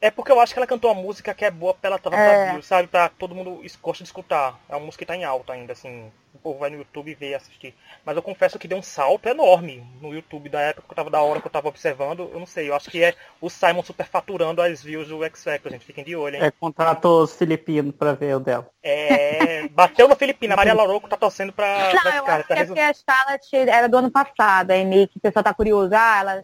[0.01, 2.15] É porque eu acho que ela cantou uma música que é boa pra ela tava
[2.15, 2.53] é.
[2.53, 2.87] pra sabe?
[2.87, 4.57] Pra todo mundo gosta de escutar.
[4.69, 6.09] É uma música que tá em alta ainda, assim.
[6.33, 7.73] O povo vai no YouTube ver e assistir.
[8.05, 11.09] Mas eu confesso que deu um salto enorme no YouTube da época que eu tava
[11.09, 12.29] da hora que eu tava observando.
[12.31, 15.71] Eu não sei, eu acho que é o Simon superfaturando as views do X Factor,
[15.71, 15.85] gente.
[15.85, 16.43] Fiquem de olho, hein?
[16.43, 18.69] É, contratou os filipinos pra ver o dela.
[18.81, 20.53] É, bateu no Filipina.
[20.53, 21.93] A Maria Larouco tá torcendo pra.
[21.93, 24.71] Não, pra eu acho tá que é porque a Charlotte era do ano passado.
[24.71, 25.93] Aí meio que o pessoal tá curioso.
[25.93, 26.43] Ah, ela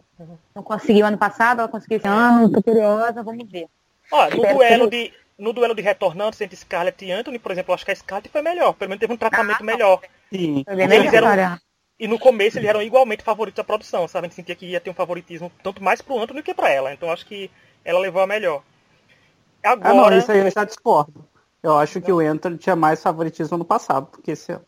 [0.54, 3.68] não conseguiu ano passado, ela conseguiu esse ano, tô curiosa, vamos ver.
[4.10, 7.74] Ó, no duelo de no duelo de retornantes entre Scarlett e Anthony, por exemplo, eu
[7.74, 8.72] acho que a Scarlett foi melhor.
[8.74, 10.00] Pelo menos teve um tratamento ah, melhor.
[10.32, 10.64] Sim.
[10.66, 11.58] Eles eram,
[11.98, 14.26] e no começo eles eram igualmente favoritos da produção, sabe?
[14.26, 16.92] A gente sentia que ia ter um favoritismo tanto mais pro Anthony que pra ela.
[16.92, 17.50] Então acho que
[17.84, 18.62] ela levou a melhor.
[19.62, 19.90] Agora...
[19.90, 21.26] Ah, não, isso aí eu já discordo.
[21.62, 24.64] Eu acho que o Anthony tinha mais favoritismo no passado do que esse ano.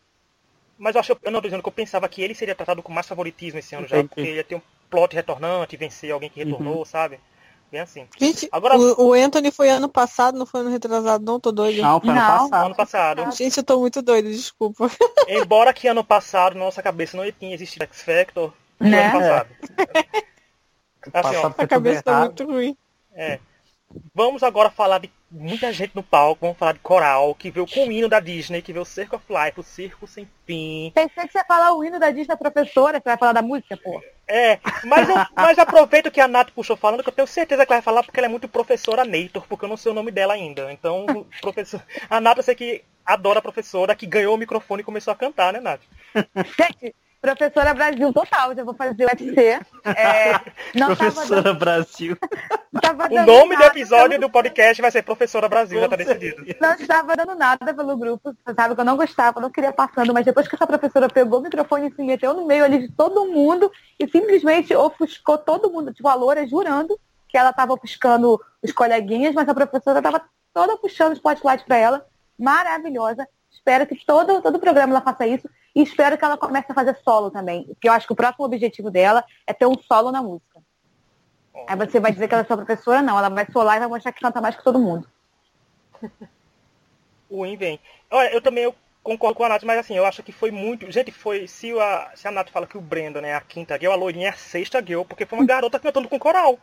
[0.77, 2.91] Mas eu acho, eu não tô dizendo que eu pensava que ele seria tratado com
[2.91, 4.09] mais favoritismo esse ano já, Entendi.
[4.09, 6.85] porque ele ia ter um plot retornante, vencer alguém que retornou, Uhum.
[6.85, 7.19] sabe?
[7.71, 8.07] Bem assim.
[8.17, 11.39] Gente, Agora- o, o Anthony foi ano passado, não foi ano retrasado, não?
[11.39, 11.81] Tô doido.
[11.81, 12.27] Não, foi ano Não.
[12.49, 12.65] passado.
[12.65, 13.31] Ano passado.
[13.31, 14.89] Gente, eu tô muito doido, desculpa.
[15.27, 19.05] Embora que ano passado, na nossa cabeça, não tinha existido X Factor, foi Né?
[19.09, 19.49] ano passado.
[21.13, 22.75] Assim, ó, A cabeça tá muito ruim.
[23.13, 23.39] É.
[24.13, 27.87] Vamos agora falar de muita gente no palco, vamos falar de coral, que veio com
[27.87, 30.91] o hino da Disney, que veio o Circo of Life, o Circo Sem Fim.
[30.93, 33.75] Pensei que você ia falar o hino da Disney professora, você vai falar da música,
[33.77, 33.99] pô.
[33.99, 34.11] É,
[34.83, 37.81] mas, eu, mas aproveito que a Nath puxou falando, que eu tenho certeza que ela
[37.81, 40.33] vai falar porque ela é muito professora Neitor, porque eu não sei o nome dela
[40.33, 40.71] ainda.
[40.71, 41.05] Então,
[41.41, 45.11] professor, a Nath eu sei que adora a professora, que ganhou o microfone e começou
[45.11, 45.81] a cantar, né, Nath?
[47.21, 49.59] Professora Brasil total, já vou fazer o UFC.
[49.85, 50.31] É,
[50.73, 52.17] não tava Professora dando, Brasil.
[52.81, 56.03] tava O nome do episódio pelo- do podcast vai ser Professora Brasil, já tá Com
[56.03, 56.45] decidido.
[56.61, 60.13] Não estava dando nada pelo grupo, você sabe que eu não gostava, não queria passando,
[60.13, 62.91] mas depois que essa professora pegou o microfone e se meteu no meio ali de
[62.93, 66.97] todo mundo e simplesmente ofuscou todo mundo, tipo a Loura jurando
[67.27, 70.21] que ela estava ofuscando os coleguinhas, mas a professora estava
[70.53, 72.05] toda puxando o spotlight para ela,
[72.39, 73.27] maravilhosa.
[73.51, 76.97] Espero que todo, todo programa ela faça isso e espero que ela comece a fazer
[77.03, 80.21] solo também, porque eu acho que o próximo objetivo dela é ter um solo na
[80.21, 80.59] música.
[81.67, 83.87] Aí você vai dizer que ela é sua professora, não, ela vai solar e vai
[83.87, 85.07] mostrar que canta mais que todo mundo.
[87.29, 87.79] Win vem.
[88.09, 90.91] Olha, eu também eu concordo com a Nath, mas assim, eu acho que foi muito.
[90.91, 91.47] Gente, foi.
[91.47, 94.27] Se a, se a Nath fala que o Brandon é a quinta girl, a loirinha
[94.27, 96.57] é a sexta girl, porque foi uma garota cantando com coral.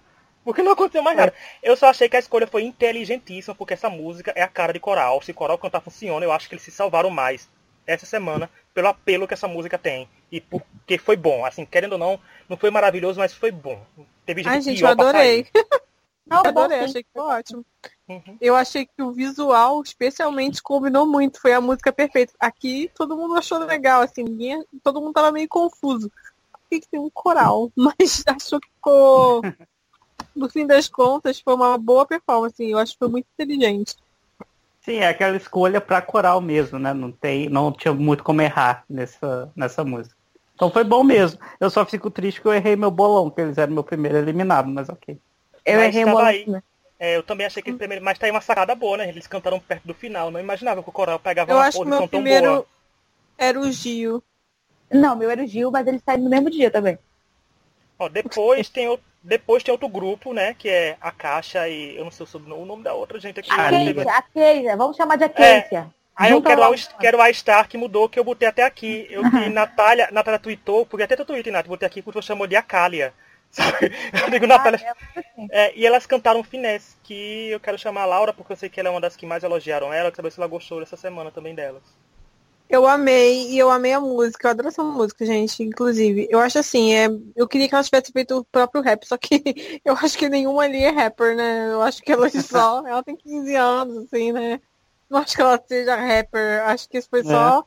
[0.46, 1.34] Porque não aconteceu mais nada.
[1.60, 4.78] Eu só achei que a escolha foi inteligentíssima, porque essa música é a cara de
[4.78, 5.20] coral.
[5.20, 7.48] Se coral cantar funciona, eu acho que eles se salvaram mais
[7.84, 10.08] essa semana pelo apelo que essa música tem.
[10.30, 11.44] E porque foi bom.
[11.44, 13.84] Assim, querendo ou não, não foi maravilhoso, mas foi bom.
[14.24, 15.48] Teve gente, Ai, gente, pior eu adorei.
[16.24, 17.66] Não, Eu adorei, achei que foi ótimo.
[18.08, 18.38] Uhum.
[18.40, 21.40] Eu achei que o visual, especialmente, combinou muito.
[21.40, 22.32] Foi a música perfeita.
[22.38, 26.08] Aqui todo mundo achou legal, assim, ninguém, todo mundo tava meio confuso.
[26.52, 27.68] Por que, que tem um coral?
[27.74, 29.42] Mas achou que ficou.
[30.36, 32.54] No fim das contas, foi uma boa performance.
[32.62, 33.96] assim, Eu acho que foi muito inteligente.
[34.82, 36.94] Sim, é aquela escolha pra coral mesmo, né?
[36.94, 40.14] Não, tem, não tinha muito como errar nessa, nessa música.
[40.54, 41.40] Então foi bom mesmo.
[41.58, 44.68] Eu só fico triste que eu errei meu bolão, que eles eram meu primeiro eliminado,
[44.68, 45.18] mas ok.
[45.64, 46.46] Eu Mas errei tava uma aí.
[46.98, 49.08] É, eu também achei que eles primeiro, mas tá aí uma sacada boa, né?
[49.08, 50.30] Eles cantaram perto do final.
[50.30, 52.66] Não imaginava que o coral pegava Eu uma acho que posição meu tão primeiro boa.
[53.36, 54.22] era o Gil.
[54.90, 56.96] Não, meu era o Gil, mas ele saiu no mesmo dia também.
[57.98, 60.54] Ó, depois tem o, depois tem outro grupo, né?
[60.54, 63.50] Que é a Caixa e eu não sei o nome da outra gente aqui.
[63.50, 65.90] A mas- a Keisia, vamos chamar de a Keisia.
[66.14, 68.48] Aí eu Junta quero, lá a, os- quero a Star que mudou, que eu botei
[68.48, 69.06] até aqui.
[69.10, 72.46] Eu vi Natália, Natália tweetou, porque até teu tweet, Nath, botei aqui porque você chamou
[72.46, 73.12] de Acália.
[73.50, 73.92] Sabe?
[74.22, 74.80] Eu digo Natália.
[74.82, 75.48] Ah, é, assim.
[75.50, 78.78] É, e elas cantaram Finesse, que eu quero chamar a Laura, porque eu sei que
[78.80, 80.96] ela é uma das que mais elogiaram ela, eu quero saber se ela gostou dessa
[80.96, 81.82] semana também delas.
[82.68, 86.26] Eu amei, e eu amei a música, eu adoro essa música, gente, inclusive.
[86.28, 87.06] Eu acho assim, é,
[87.36, 89.40] eu queria que elas tivessem feito o próprio rap, só que
[89.84, 91.72] eu acho que nenhuma ali é rapper, né?
[91.72, 94.60] Eu acho que ela só, ela tem 15 anos, assim, né?
[95.08, 97.64] Não acho que ela seja rapper, acho que isso foi só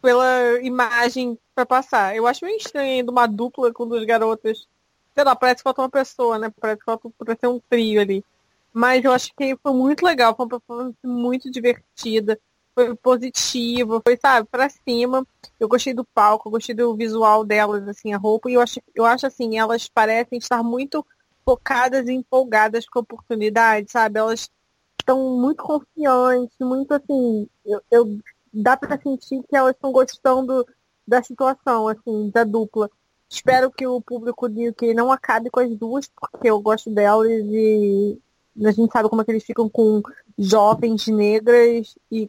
[0.00, 2.16] pela imagem pra passar.
[2.16, 4.66] Eu acho meio estranho ainda uma dupla com duas garotas.
[5.14, 6.50] Sei lá, parece que falta uma pessoa, né?
[6.58, 8.24] Parece que falta ter um trio ali.
[8.72, 12.40] Mas eu acho que foi muito legal, foi uma performance muito divertida
[12.86, 15.26] foi positiva, foi, sabe, pra cima.
[15.58, 18.80] Eu gostei do palco, eu gostei do visual delas, assim, a roupa, e eu acho,
[18.94, 21.04] eu acho assim, elas parecem estar muito
[21.44, 24.18] focadas e empolgadas com a oportunidade, sabe?
[24.18, 24.50] Elas
[24.98, 28.18] estão muito confiantes, muito assim, eu, eu
[28.52, 30.66] dá pra sentir que elas estão gostando
[31.06, 32.90] da situação, assim, da dupla.
[33.28, 37.28] Espero que o público de UK não acabe com as duas, porque eu gosto delas
[37.28, 38.18] e
[38.64, 40.02] a gente sabe como é que eles ficam com
[40.36, 42.28] jovens negras e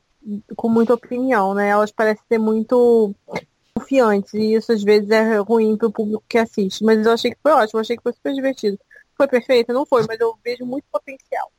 [0.56, 1.70] com muita opinião, né?
[1.70, 3.14] Elas parecem ser muito
[3.74, 6.84] confiantes e isso às vezes é ruim pro público que assiste.
[6.84, 8.80] Mas eu achei que foi ótimo, eu achei que foi super divertido.
[9.18, 9.74] Foi perfeito?
[9.74, 11.52] Não foi, mas eu vejo muito potencial.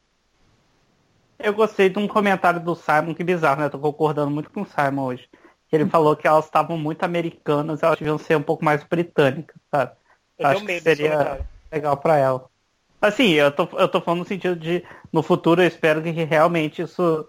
[1.38, 3.68] Eu gostei de um comentário do Simon, que bizarro, né?
[3.68, 5.28] Tô concordando muito com o Simon hoje.
[5.72, 9.92] Ele falou que elas estavam muito americanas, elas deviam ser um pouco mais britânicas, sabe?
[10.38, 11.40] Eu Acho que seria-.
[11.72, 12.44] Legal pra ela.
[13.00, 16.82] Assim, eu tô, eu tô falando no sentido de, no futuro, eu espero que realmente
[16.82, 17.26] isso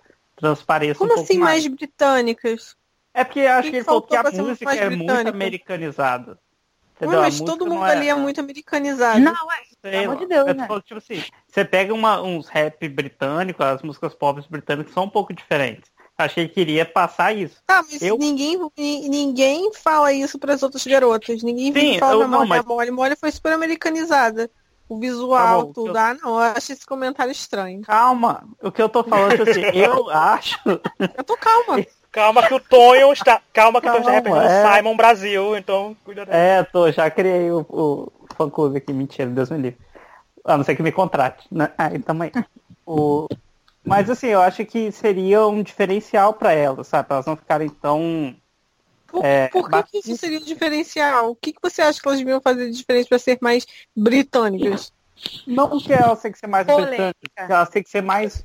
[0.47, 1.63] transpareça Como um pouco assim mais.
[1.63, 2.75] mais britânicas?
[3.13, 4.97] É porque eu acho que que ele falou que faltou a música mais é muito
[5.05, 5.29] britânica?
[5.29, 6.39] americanizada.
[7.01, 9.19] Ué, mas todo mundo ali é muito americanizado.
[9.19, 10.67] Não, é, pelo amor de Deus, Eu tô né?
[10.67, 15.09] falando, tipo assim, você pega uma- uns rap britânicos, as músicas pop britânicas são um
[15.09, 15.91] pouco diferentes.
[16.17, 17.61] Achei que queria passar isso.
[17.65, 21.41] Tá, mas Eu- ninguém, ni- ninguém fala isso pras outras garotas.
[21.41, 22.49] Ninguém Sim, fala eu- não, Molly.
[22.49, 24.49] mas- A Molly, Molly foi super americanizada.
[24.89, 25.89] O visual, Tá bom, tudo.
[25.97, 27.81] eu- Ah, não, eu acho esse comentário estranho.
[27.81, 30.59] Calma, o que eu tô falando é assim, eu acho.
[30.65, 31.85] Eu tô calma.
[32.11, 33.41] Calma que o Tonho está.
[33.51, 34.75] Calma que o Tonho está Calma, representando o é.
[34.77, 36.37] Simon Brasil, então cuida dele.
[36.37, 39.79] É, tô, já criei o, o fã clube aqui, mentira, Deus me livre.
[40.45, 41.71] A não ser que me contrate, né?
[41.77, 42.31] Aí tamo aí.
[42.85, 43.27] O...
[43.83, 47.07] Mas assim, eu acho que seria um diferencial pra elas, sabe?
[47.07, 48.35] Pra elas não ficarem tão.
[49.13, 51.29] Por, É, por que, que isso seria um diferencial?
[51.29, 53.63] O que, que você acha que elas deviam fazer de diferente para ser mais
[53.95, 54.91] britânicas?
[55.45, 57.13] Não que elas têm que ser mais Polêmica.
[57.21, 58.43] britânicas, elas têm que ser mais,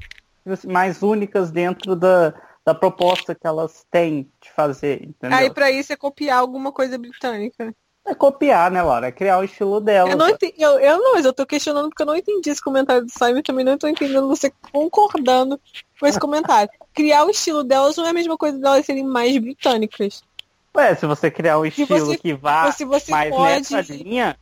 [0.66, 2.34] mais únicas dentro da,
[2.66, 5.38] da proposta que elas têm de fazer, entendeu?
[5.38, 7.74] Aí pra isso é copiar alguma coisa britânica.
[8.04, 9.06] É copiar, né, Laura?
[9.06, 10.12] É criar o estilo delas.
[10.12, 12.62] Eu não entendi, eu, eu não, mas eu tô questionando porque eu não entendi esse
[12.62, 15.58] comentário do Simon e também não tô entendendo você concordando
[15.98, 16.70] com esse comentário.
[16.92, 20.22] Criar o estilo delas não é a mesma coisa delas serem mais britânicas.
[20.76, 22.74] Ué, se você criar um estilo você- que vá
[23.10, 24.38] mais pode- nessa linha,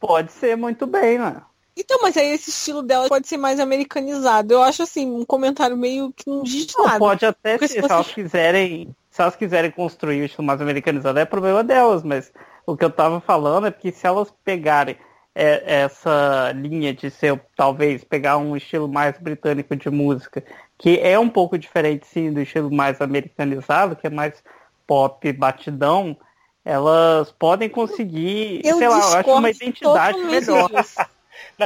[0.00, 1.42] pode ser muito bem, né?
[1.76, 4.54] Então, mas aí esse estilo delas pode ser mais americanizado.
[4.54, 6.98] Eu acho assim, um comentário meio que não diz Não, nada.
[6.98, 10.60] pode até ser, se se você- elas quiserem, se elas quiserem construir o estilo mais
[10.60, 12.32] americanizado, é problema delas, mas
[12.66, 14.96] o que eu tava falando é que se elas pegarem
[15.38, 20.42] é, essa linha de ser, talvez, pegar um estilo mais britânico de música,
[20.78, 24.42] que é um pouco diferente, sim, do estilo mais americanizado, que é mais
[24.86, 26.16] pop, batidão,
[26.64, 30.70] elas podem conseguir, Eu sei lá, eu acho uma identidade melhor.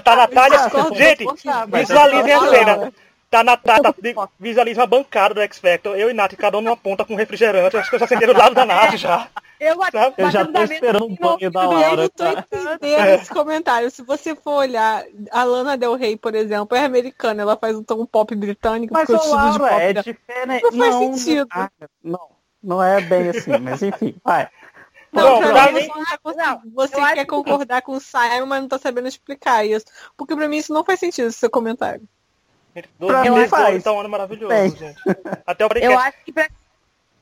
[0.04, 0.58] Tá a Natália.
[0.94, 1.24] Gente,
[1.72, 2.92] visualizem eu a cena.
[3.30, 3.94] Tá na tá, tá,
[4.38, 5.96] visualiza uma bancada do X Factor.
[5.96, 7.76] Eu e Nath, cada um numa ponta com refrigerante.
[7.76, 9.28] Acho que eu já sentei do lado da Nath já.
[9.60, 9.76] Eu?
[10.16, 11.96] Eu já tô esperando um banho da Eu Laura.
[11.96, 12.46] não tô Tá?
[12.50, 13.90] entendendo esse comentário.
[13.90, 17.82] Se você for olhar, a Lana Del Rey, por exemplo, é americana, ela faz um
[17.84, 20.62] tom pop britânico, Mas Laura pop é diferente.
[20.62, 21.46] Não faz sentido.
[21.52, 21.68] ah,
[22.02, 22.20] Não,
[22.62, 24.48] não é bem assim, mas enfim, vai.
[25.12, 25.88] Não, Não, pra mim, mim-
[26.22, 29.08] você, não tá você eu quer que- concordar com o Simon, mas não tá sabendo
[29.08, 29.84] explicar isso.
[30.16, 32.02] Porque pra mim isso não faz sentido, esse seu comentário.
[32.72, 33.74] Pra dois mim faz.
[33.76, 34.70] então, um ano maravilhoso, Bem.
[34.70, 34.96] gente.
[35.44, 35.96] Até o Eu podcast.
[35.96, 36.48] acho que pra,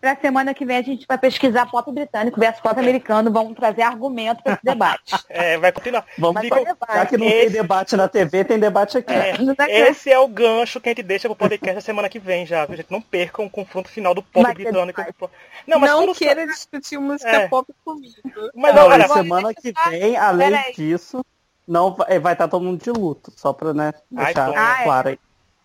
[0.01, 3.31] pra semana que vem a gente vai pesquisar pop britânico versus pop americano.
[3.33, 5.15] Vamos trazer argumento para esse debate.
[5.29, 6.05] É, vai continuar.
[6.19, 6.77] Vamos Fica- levar.
[6.95, 9.13] Já que não Esse- tem debate na TV, tem debate aqui.
[9.13, 12.09] É, Não tá esse é o gancho que a gente deixa pro podcast da semana
[12.09, 12.87] que vem já, gente?
[12.91, 15.01] Não percam o confronto final do pop Vai britânico.
[15.01, 15.33] debate.
[15.67, 17.49] Não, mas não quando queira discutir música É.
[17.49, 18.15] pop comigo.
[18.55, 21.25] Mas Não, olha, e semana que vem, além disso,
[21.67, 24.55] não vai, vai estar todo mundo de luto, só pra né, Ai, deixar Tom.
[24.57, 24.85] Ah, é.
[24.85, 25.19] claro aí.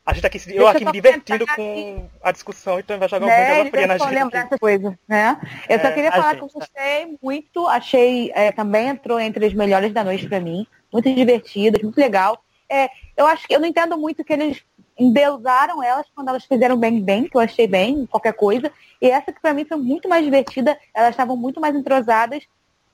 [0.06, 3.08] A gente tá aqui, se- eu aqui me só divertindo com a discussão, então vai
[3.08, 3.60] jogar um né?
[3.60, 4.14] Eles fria na gente.
[4.14, 4.48] lembrar aqui.
[4.48, 5.38] essas coisas, né?
[5.70, 9.20] Eu só É, queria a falar gente, que eu gostei muito, achei, é, também entrou
[9.20, 12.44] entre as melhores da noite pra mim, muito divertidas, muito legal.
[12.70, 14.62] É, eu acho que eu não entendo muito que eles
[15.00, 18.72] endeusaram elas quando elas fizeram bem bem, que eu achei bem, qualquer coisa.
[19.02, 22.44] E essa que pra mim foi muito mais divertida, elas estavam muito mais entrosadas,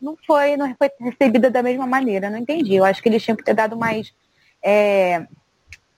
[0.02, 2.76] não foi, não foi recebida da mesma maneira, não entendi.
[2.76, 4.14] Eu acho que eles tinham que ter dado mais.
[4.64, 5.26] é,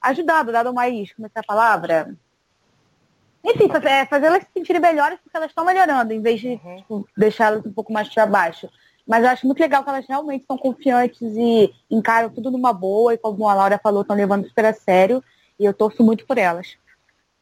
[0.01, 2.15] ajudado, dado mais, como é que é a palavra?
[3.43, 6.59] Enfim, fazer, é, fazer elas se sentirem melhores porque elas estão melhorando, em vez de
[6.63, 6.75] Uhum.
[6.77, 8.69] tipo, deixá-las um pouco mais para baixo.
[9.07, 13.13] Mas eu acho muito legal que elas realmente são confiantes e encaram tudo numa boa,
[13.13, 15.23] e como a Laura falou, estão levando super a sério.
[15.59, 16.75] E eu torço muito por elas.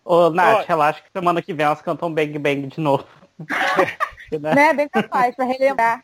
[0.05, 0.66] Ô, Nath, Olha.
[0.68, 3.05] relaxa que semana que vem elas cantam Bang Bang de novo.
[3.38, 3.45] né?
[4.55, 4.74] Né?
[4.74, 6.03] Bem capaz, para relembrar.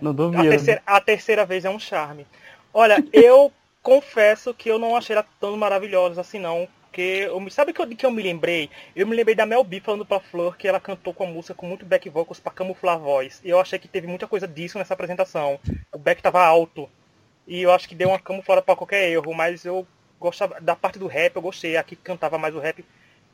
[0.00, 0.48] Não A duvido.
[0.48, 2.24] terceira, a terceira vez é um charme.
[2.72, 3.52] Olha, eu
[3.82, 6.68] confesso que eu não achei ela tão maravilhosa assim não.
[6.82, 8.68] Porque eu, sabe que eu, que eu me lembrei?
[8.94, 11.54] Eu me lembrei da Mel B falando pra Flor que ela cantou com a música
[11.54, 13.40] com muito back vocals pra camuflar a voz.
[13.42, 15.58] E eu achei que teve muita coisa disso nessa apresentação.
[15.90, 16.88] O back tava alto.
[17.46, 19.32] E eu acho que deu uma camuflada pra qualquer erro.
[19.34, 19.86] Mas eu
[20.20, 21.78] gostava da parte do rap, eu gostei.
[21.78, 22.84] A que cantava mais o rap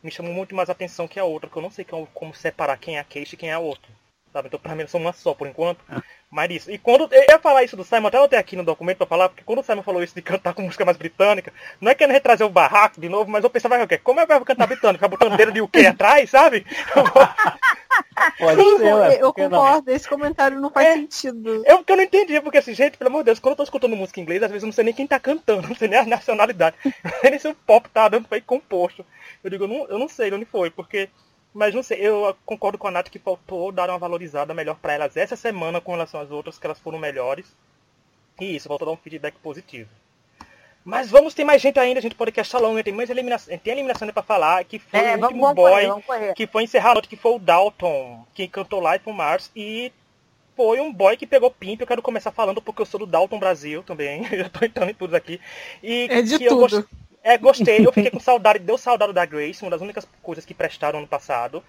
[0.05, 1.49] me chamou muito mais atenção que a outra.
[1.49, 3.59] Porque eu não sei como, como separar quem é a Keish e quem é a
[3.59, 3.90] outra.
[4.33, 4.49] Sabe?
[4.49, 5.81] Então pra mim são uma só por enquanto.
[6.31, 6.70] Mas isso.
[6.70, 7.09] E quando.
[7.12, 9.45] Eu ia falar isso do Simon, até eu tenho aqui no documento pra falar, porque
[9.45, 12.47] quando o Simon falou isso de cantar com música mais britânica, não é querendo retrazer
[12.47, 13.97] o barraco de novo, mas eu pensava, o quê?
[13.99, 14.99] Como é que vai cantar britânico?
[14.99, 16.66] Ficar botando dedo de o quê atrás, sabe?
[18.39, 19.51] Pode Sim, ser, ué, eu que não?
[19.51, 20.95] concordo, esse comentário não faz É.
[20.95, 21.62] sentido.
[21.66, 23.62] Eu que eu não entendi, porque assim, gente, pelo amor de Deus, quando eu tô
[23.62, 25.89] escutando música em inglês, às vezes eu não sei nem quem tá cantando, não sei
[25.89, 26.76] nem a nacionalidade.
[27.05, 29.05] Não sei nem se o pop tá dando bem composto.
[29.43, 31.09] Eu digo, eu não, eu não sei de onde foi, porque.
[31.55, 34.92] Mas não sei, eu concordo com a Nath que faltou dar uma valorizada melhor pra
[34.92, 37.46] elas essa semana com relação às outras, que elas foram melhores.
[38.40, 39.88] E isso, faltou dar um feedback positivo.
[40.84, 43.72] Mas vamos, tem mais gente ainda, a gente pode questionar longa, tem mais eliminação, tem
[43.72, 46.62] eliminação ainda pra falar, que foi É, o vamos, último vamos boy correr, que foi
[46.62, 49.92] encerrar a noite, que foi o Dalton, que cantou Live on Mars, e
[50.57, 53.38] foi um boy que pegou pimp, eu quero começar falando porque eu sou do Dalton
[53.38, 55.40] Brasil também, eu tô entrando em tudo aqui.
[55.82, 56.61] E É de que eu tudo.
[56.61, 56.88] gost-
[57.29, 60.55] É, gostei, eu fiquei com saudade, deu saudade da Grace, uma das únicas coisas que
[60.55, 61.62] prestaram ano passado.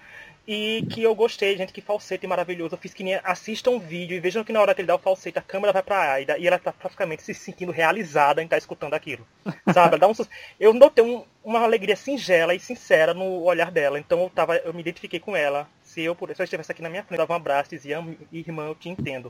[0.47, 2.75] e que eu gostei, gente, que falsete maravilhoso.
[2.75, 4.95] Eu fiz que nem assistam um vídeo e vejam que na hora que ele dá
[4.95, 8.45] o falsete, a câmera vai pra Aida e ela tá praticamente se sentindo realizada em
[8.45, 9.27] estar tá escutando aquilo.
[9.73, 9.89] Sabe?
[9.89, 10.13] Ela dá um
[10.57, 13.99] Eu notei um, uma alegria singela e sincera no olhar dela.
[13.99, 15.67] Então eu, tava, eu me identifiquei com ela.
[15.83, 18.01] Se eu, se eu estivesse aqui na minha frente, dava um abraço e dizia,
[18.31, 19.29] irmã, eu te entendo.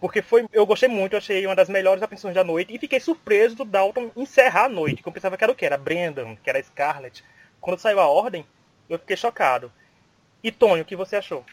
[0.00, 3.56] Porque foi, eu gostei muito, achei uma das melhores aparições da noite e fiquei surpreso
[3.56, 5.66] do Dalton encerrar a noite, que eu pensava que era o que?
[5.66, 7.22] Era Brendan, que era Scarlett.
[7.60, 8.46] Quando saiu a ordem,
[8.88, 9.70] eu fiquei chocado.
[10.42, 11.44] E Tony, o que você achou?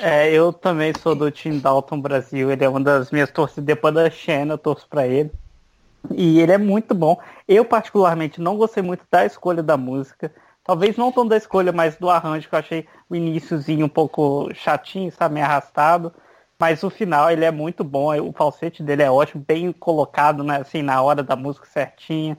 [0.00, 3.94] É, eu também sou do Team Dalton Brasil, ele é uma das minhas torcidas, depois
[3.94, 5.30] da Xena eu torço pra ele.
[6.10, 7.20] E ele é muito bom.
[7.46, 10.32] Eu particularmente não gostei muito da escolha da música.
[10.64, 14.52] Talvez não tão da escolha, mas do arranjo, que eu achei o iníciozinho um pouco
[14.54, 16.12] chatinho, sabe, meio arrastado.
[16.62, 20.60] Mas o final ele é muito bom, o falsete dele é ótimo, bem colocado, né,
[20.60, 22.38] assim, na hora da música certinha.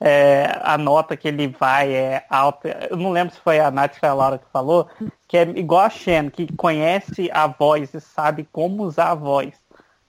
[0.00, 2.88] É, a nota que ele vai é alta.
[2.90, 4.88] Eu não lembro se foi a Nath ou a Laura que falou,
[5.28, 9.54] que é igual a Shen, que conhece a voz e sabe como usar a voz.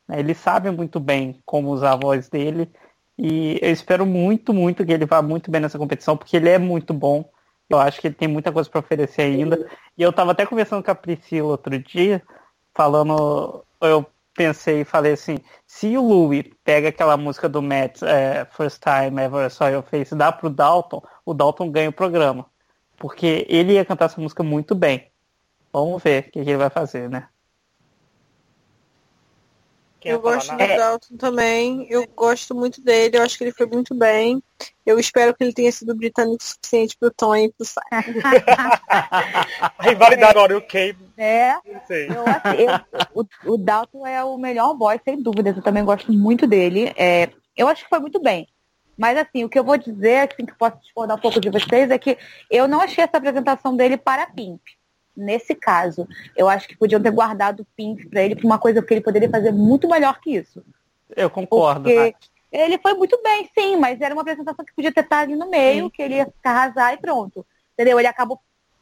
[0.10, 2.68] Ele sabe muito bem como usar a voz dele.
[3.16, 6.58] E eu espero muito, muito que ele vá muito bem nessa competição, porque ele é
[6.58, 7.30] muito bom.
[7.70, 9.70] Eu acho que ele tem muita coisa para oferecer ainda.
[9.96, 12.24] E eu estava até conversando com a Priscila outro dia,
[12.74, 14.06] falando, eu
[14.36, 19.22] pensei e falei assim, se o Louis pega aquela música do Matt, é, First Time
[19.22, 22.46] Ever Saw Your Face, dá pro Dalton, o Dalton ganha o programa.
[22.98, 25.12] Porque ele ia cantar essa música muito bem.
[25.74, 27.28] Vamos ver o que, que ele vai fazer, né?
[30.02, 31.86] Quem eu gosto do Dalton também.
[31.88, 33.18] Eu gosto muito dele.
[33.18, 34.42] Eu acho que ele foi muito bem.
[34.84, 38.20] Eu espero que ele tenha sido britânico o suficiente pro Tony e pro Simon.
[38.90, 40.96] A rivalidade agora, o Kay.
[41.16, 41.54] É.
[41.54, 42.26] Eu,
[42.58, 45.56] eu, o, o Dalton é o melhor boy, sem dúvidas.
[45.56, 46.92] Eu também gosto muito dele.
[46.98, 48.48] É, eu acho que foi muito bem.
[48.98, 51.92] Mas assim, o que eu vou dizer, assim, que posso discordar um pouco de vocês,
[51.92, 52.18] é que
[52.50, 54.62] eu não achei essa apresentação dele para Pimp
[55.16, 56.08] nesse caso.
[56.36, 59.02] Eu acho que podiam ter guardado o Pink para ele para uma coisa que ele
[59.02, 60.64] poderia fazer muito melhor que isso.
[61.16, 61.84] Eu concordo.
[61.84, 62.16] Porque
[62.52, 65.50] ele foi muito bem, sim, mas era uma apresentação que podia ter estado ali no
[65.50, 65.90] meio, sim.
[65.90, 67.46] que ele ia arrasar e pronto.
[67.74, 68.00] Entendeu?
[68.00, 68.40] Ele acabou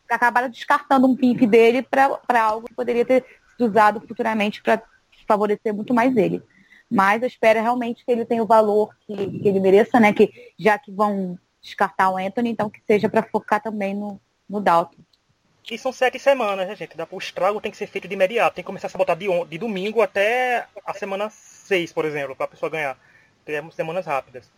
[0.09, 4.81] acabaram descartando um pimp dele para algo que poderia ter sido usado futuramente para
[5.27, 6.41] favorecer muito mais ele.
[6.89, 10.11] Mas eu espero realmente que ele tenha o valor que, que ele mereça, né?
[10.11, 14.19] Que já que vão descartar o Anthony, então que seja para focar também no,
[14.49, 14.97] no Dalton.
[15.69, 16.95] E são sete semanas, né, gente?
[17.11, 18.55] O estrago tem que ser feito de imediato.
[18.55, 22.45] Tem que começar a botar de, de domingo até a semana 6, por exemplo, para
[22.45, 22.97] a pessoa ganhar.
[23.45, 24.49] Temos semanas rápidas.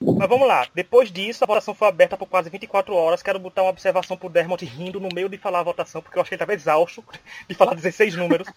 [0.00, 0.66] Mas vamos lá.
[0.74, 3.22] Depois disso, a votação foi aberta por quase 24 horas.
[3.22, 6.22] Quero botar uma observação pro Dermot rindo no meio de falar a votação, porque eu
[6.22, 7.04] achei que ele estava exausto
[7.46, 8.48] de falar 16 números.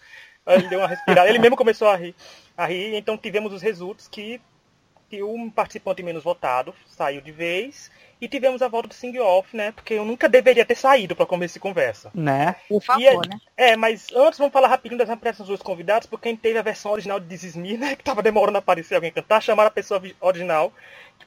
[0.46, 1.28] ele deu uma respirada.
[1.28, 2.14] Ele mesmo começou a rir.
[2.56, 2.94] A rir.
[2.94, 4.40] Então tivemos os resultados que,
[5.08, 7.90] que um participante menos votado saiu de vez
[8.20, 9.72] e tivemos a volta do Sing Off, né?
[9.72, 12.10] Porque eu nunca deveria ter saído para começar essa conversa.
[12.14, 12.56] Né?
[12.68, 13.38] Por favor, é, né?
[13.56, 16.92] É, mas antes vamos falar rapidinho das apresentações dos convidados, porque quem teve a versão
[16.92, 17.96] original de This Is Me, né?
[17.96, 20.72] Que tava demorando a aparecer alguém cantar, chamaram a pessoa original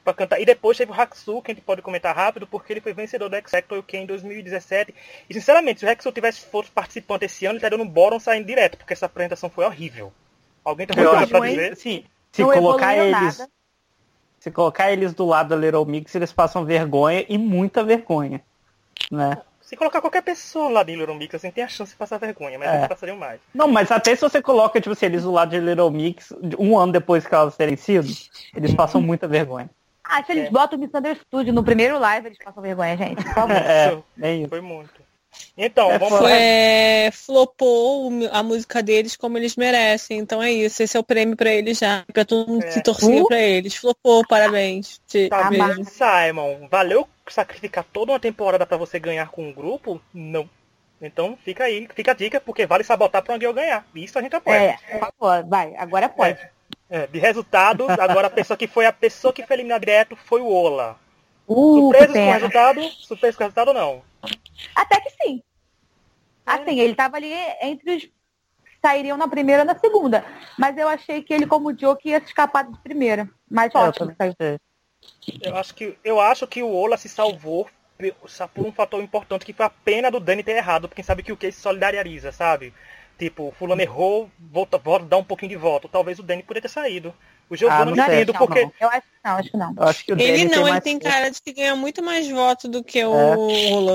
[0.04, 0.40] para cantar.
[0.40, 3.28] E depois teve o Haxu, que a gente pode comentar rápido, porque ele foi vencedor
[3.28, 4.94] do X Factor UK em 2017.
[5.28, 8.46] E sinceramente, se o Haxu tivesse fosse participante esse ano, ele estaria no bórum saindo
[8.46, 10.12] direto, porque essa apresentação foi horrível.
[10.64, 11.76] Alguém tem alguma coisa pra dizer?
[11.76, 12.04] Sim.
[12.32, 13.38] Se não colocar eles.
[13.38, 13.57] Nada
[14.38, 18.40] se colocar eles do lado da Little Mix, eles passam vergonha e muita vergonha.
[19.10, 19.38] Né?
[19.60, 22.58] Se colocar qualquer pessoa lá de Little Mix, assim, tem a chance de passar vergonha,
[22.58, 22.76] mas é.
[22.76, 23.40] eles passariam mais.
[23.52, 26.78] Não, mas até se você coloca, tipo assim, eles do lado de Little Mix, um
[26.78, 28.08] ano depois que elas terem sido,
[28.54, 29.68] eles passam muita vergonha.
[30.02, 30.50] Ah, se eles é.
[30.50, 33.22] botam o Misunderstood no primeiro live, eles passam vergonha, gente.
[33.22, 33.56] Por favor.
[33.60, 34.48] É, é isso.
[34.48, 35.07] Foi muito.
[35.56, 40.18] Então, é, vamos é, flopou a música deles como eles merecem.
[40.18, 40.82] Então é isso.
[40.82, 42.04] Esse é o prêmio para eles já.
[42.12, 42.68] Pra todo mundo é.
[42.68, 43.26] que torcia uh.
[43.26, 43.74] pra eles.
[43.74, 45.00] Flopou, parabéns.
[45.28, 45.50] Tá,
[45.84, 50.00] Simon, valeu sacrificar toda uma temporada para você ganhar com um grupo?
[50.14, 50.48] Não.
[51.00, 53.86] Então fica aí, fica a dica, porque vale sabotar pra onde eu ganhar.
[53.94, 54.56] Isso a gente apoia.
[54.56, 56.38] É, por favor, vai, agora pode.
[56.40, 56.50] É,
[56.90, 60.40] é, de resultados, agora a pessoa que foi a pessoa que foi eliminada direto foi
[60.40, 60.98] o Ola.
[61.48, 62.82] Uh, com o resultado?
[62.90, 64.02] Surpreso com o resultado ou não?
[64.74, 65.42] Até que sim.
[66.46, 66.52] É.
[66.52, 67.32] Assim, ele estava ali
[67.62, 68.12] entre os que
[68.82, 70.24] sairiam na primeira ou na segunda.
[70.58, 73.28] Mas eu achei que ele, como Joke, ia escapar de primeira.
[73.50, 74.14] Mas eu ótimo.
[75.42, 77.68] Eu acho, que, eu acho que o Ola se salvou
[78.54, 81.32] por um fator importante que foi a pena do Dani ter errado, porque sabe que
[81.32, 82.72] o que se solidariza, sabe?
[83.18, 85.88] Tipo, fulano errou, volta, volta, dá um pouquinho de volta.
[85.88, 87.12] Talvez o Danny poderia ter saído.
[87.50, 88.64] O Giovanni ah, não, não entendo, porque...
[88.64, 88.72] Não.
[88.78, 89.74] Eu acho que não, acho que não.
[89.78, 92.84] Acho que ele não, tem ele tem cara de que ganha muito mais votos do
[92.84, 93.14] que o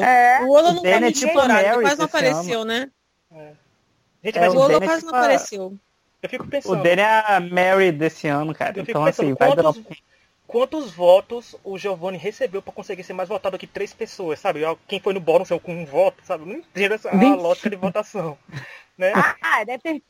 [0.01, 0.39] é.
[0.39, 0.41] É.
[0.41, 2.89] O Ola não tá muito tipo explorado, quase não apareceu, né?
[3.32, 3.51] É.
[4.24, 5.78] Gente, mas é, o Ola quase tipo não apareceu.
[6.22, 6.80] Eu fico pensando...
[6.80, 8.80] O Danny é a Mary desse ano, cara.
[8.80, 9.84] Então, assim, vai quantos,
[10.47, 14.62] quantos votos o Giovanni recebeu para conseguir ser mais votado que três pessoas, sabe?
[14.88, 16.45] Quem foi no bórum saiu com um voto, sabe?
[16.45, 18.38] Não entendo essa a lógica de votação.
[18.97, 19.12] Né?
[19.41, 20.01] Ah, deve ter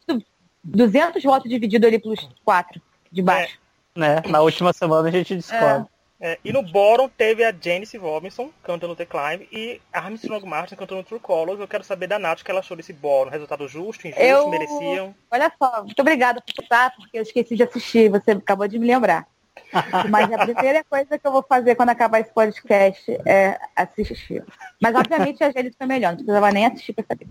[0.63, 2.81] 200 votos divididos ali pelos quatro
[3.13, 3.57] de baixo.
[3.95, 3.99] É.
[3.99, 4.21] Né?
[4.27, 5.87] Na última semana a gente descobre.
[6.19, 11.03] É, e no Boron teve a Janice Robinson cantando The Climb e Armstrong Martin cantando
[11.03, 11.59] True Colors.
[11.59, 13.29] Eu quero saber da Nath o que ela achou desse Boron.
[13.29, 14.49] Resultado justo, injusto, eu...
[14.49, 15.13] mereciam?
[15.29, 18.87] Olha só, muito obrigada por contar, porque eu esqueci de assistir, você acabou de me
[18.87, 19.27] lembrar.
[20.09, 24.45] Mas a primeira coisa que eu vou fazer quando acabar esse podcast é assistir.
[24.81, 27.27] Mas obviamente a Janice foi melhor, não precisava nem assistir pra saber.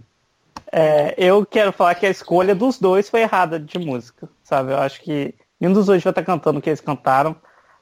[0.70, 4.72] É, eu quero falar que a escolha dos dois foi errada de música, sabe?
[4.72, 7.36] Eu acho que nenhum dos dois vai estar cantando o que eles cantaram.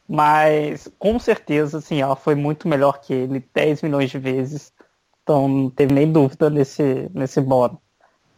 [0.06, 4.72] Mas com certeza, assim, ela foi muito melhor que ele 10 milhões de vezes.
[5.22, 7.78] Então não teve nem dúvida nesse, nesse bórum.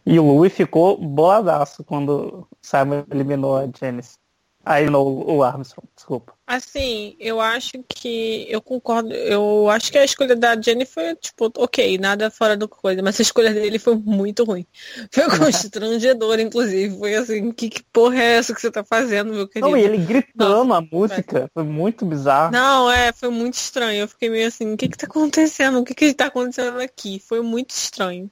[0.05, 4.17] E o Louis ficou boladaço quando Simon eliminou a Janice.
[4.65, 6.33] Aí não, o Armstrong, desculpa.
[6.47, 9.13] Assim, eu acho que eu concordo.
[9.13, 13.19] Eu acho que a escolha da Jenny foi, tipo, ok, nada fora do coisa, mas
[13.19, 14.65] a escolha dele foi muito ruim.
[15.11, 16.97] Foi constrangedor, inclusive.
[16.97, 19.69] Foi assim, que, que porra é essa que você tá fazendo, meu querido?
[19.69, 21.49] Não, e ele gritando Nossa, a música, mas...
[21.53, 22.51] foi muito bizarro.
[22.53, 24.01] Não, é, foi muito estranho.
[24.01, 25.79] Eu fiquei meio assim, o que que tá acontecendo?
[25.79, 27.19] O que que tá acontecendo aqui?
[27.19, 28.29] Foi muito estranho.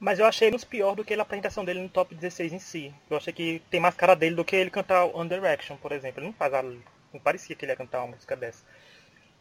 [0.00, 2.94] Mas eu achei nos pior do que a apresentação dele no top 16 em si.
[3.10, 6.20] Eu achei que tem mais cara dele do que ele cantar One Direction, por exemplo.
[6.20, 6.62] Ele não faz a...
[6.62, 8.64] não parecia que ele ia cantar uma música dessa.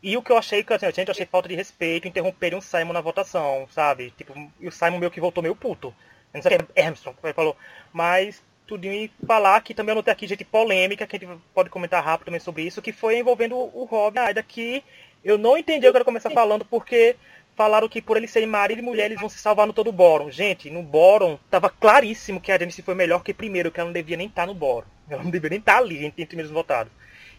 [0.01, 2.93] E o que eu achei, assim, gente, eu achei falta de respeito interromper um Simon
[2.93, 4.11] na votação, sabe?
[4.11, 5.87] Tipo, e o Simon meio que voltou meio puto.
[6.33, 7.55] Eu não sei o que é Armstrong, ele falou.
[7.91, 11.69] Mas tudo em falar que também eu notei aqui gente polêmica, que a gente pode
[11.69, 14.83] comentar rápido também sobre isso, que foi envolvendo o Rob Aida, que
[15.23, 17.15] eu não entendi, eu quero começar falando, porque
[17.57, 20.29] falaram que por eles serem marido e mulher, eles vão se salvar no todo Boron.
[20.29, 23.93] Gente, no Boron tava claríssimo que a Janice foi melhor que primeiro, que ela não
[23.93, 24.85] devia nem estar tá no Boron.
[25.09, 26.91] Ela não devia nem estar tá ali entre, entre primeiros votados.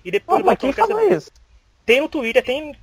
[0.03, 1.31] E depois oh, quem falou isso?
[1.85, 2.75] Tem no Twitter, tem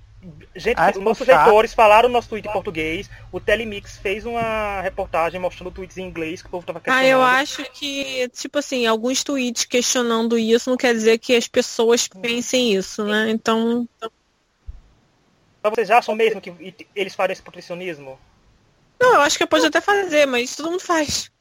[0.56, 3.10] gente, ah, os nossos leitores falaram no nosso tweet em português.
[3.32, 7.04] O Telemix fez uma reportagem mostrando tweets em inglês que o povo tava questionando.
[7.04, 11.48] Ah, eu acho que, tipo assim, alguns tweets questionando isso não quer dizer que as
[11.48, 13.30] pessoas pensem isso, né?
[13.30, 13.88] Então,
[15.70, 18.20] mas vocês acham mesmo que eles fariam esse protecionismo?
[19.00, 21.32] Não, eu acho que pode até fazer, mas todo mundo faz.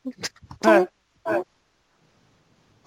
[0.66, 0.88] É.
[1.32, 1.44] É.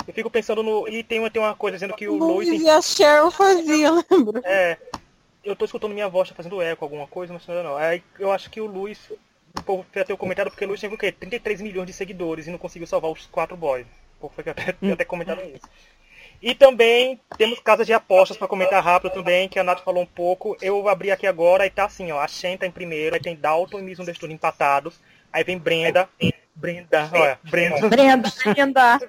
[0.08, 0.88] Eu fico pensando no.
[0.88, 2.48] E tem uma, tem uma coisa dizendo que o Lois.
[2.48, 4.42] E a Cheryl fazia, lembra?
[4.46, 4.78] É.
[5.44, 7.78] Eu tô escutando minha voz tá fazendo eco, alguma coisa, mas não, não.
[7.78, 9.00] Aí eu acho que o Luiz.
[9.58, 11.12] O povo fez até o comentário porque o Luiz tem o quê?
[11.12, 13.88] 33 milhões de seguidores e não conseguiu salvar os quatro boys.
[14.18, 15.68] O povo foi até, até comentado isso.
[16.42, 20.08] E também temos casas de apostas para comentar rápido também, que a Nath falou um
[20.08, 20.56] pouco.
[20.62, 22.20] Eu abri aqui agora e tá assim, ó.
[22.20, 25.00] A Shen tá em primeiro, aí tem Dalton e Miss Understood empatados.
[25.34, 26.08] Aí vem Brenda.
[26.56, 27.88] Brenda, olha, Brenda.
[27.88, 28.32] Brenda,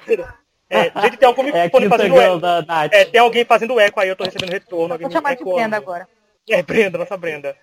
[0.04, 0.38] Brenda.
[0.70, 2.38] É, gente, tem algum é fazendo eco.
[2.38, 2.92] Da Nath.
[2.92, 4.98] É, tem alguém fazendo eco aí, eu tô recebendo retorno.
[4.98, 6.06] Vou chamar de Brenda agora.
[6.46, 7.56] É, Brenda, nossa Brenda.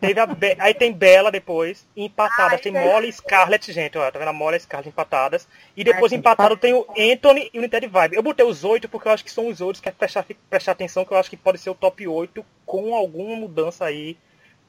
[0.00, 2.52] Teve a Be aí tem Bela depois, empatadas.
[2.54, 3.98] Ai, tem Molly e Scarlett, gente.
[3.98, 5.46] Ó, tá vendo a Molly e Scarlett empatadas.
[5.76, 8.16] E depois Ai, empatado tem o Anthony e o United Vibe.
[8.16, 10.72] Eu botei os oito porque eu acho que são os outros que é prestar, prestar
[10.72, 14.16] atenção, que eu acho que pode ser o top 8 com alguma mudança aí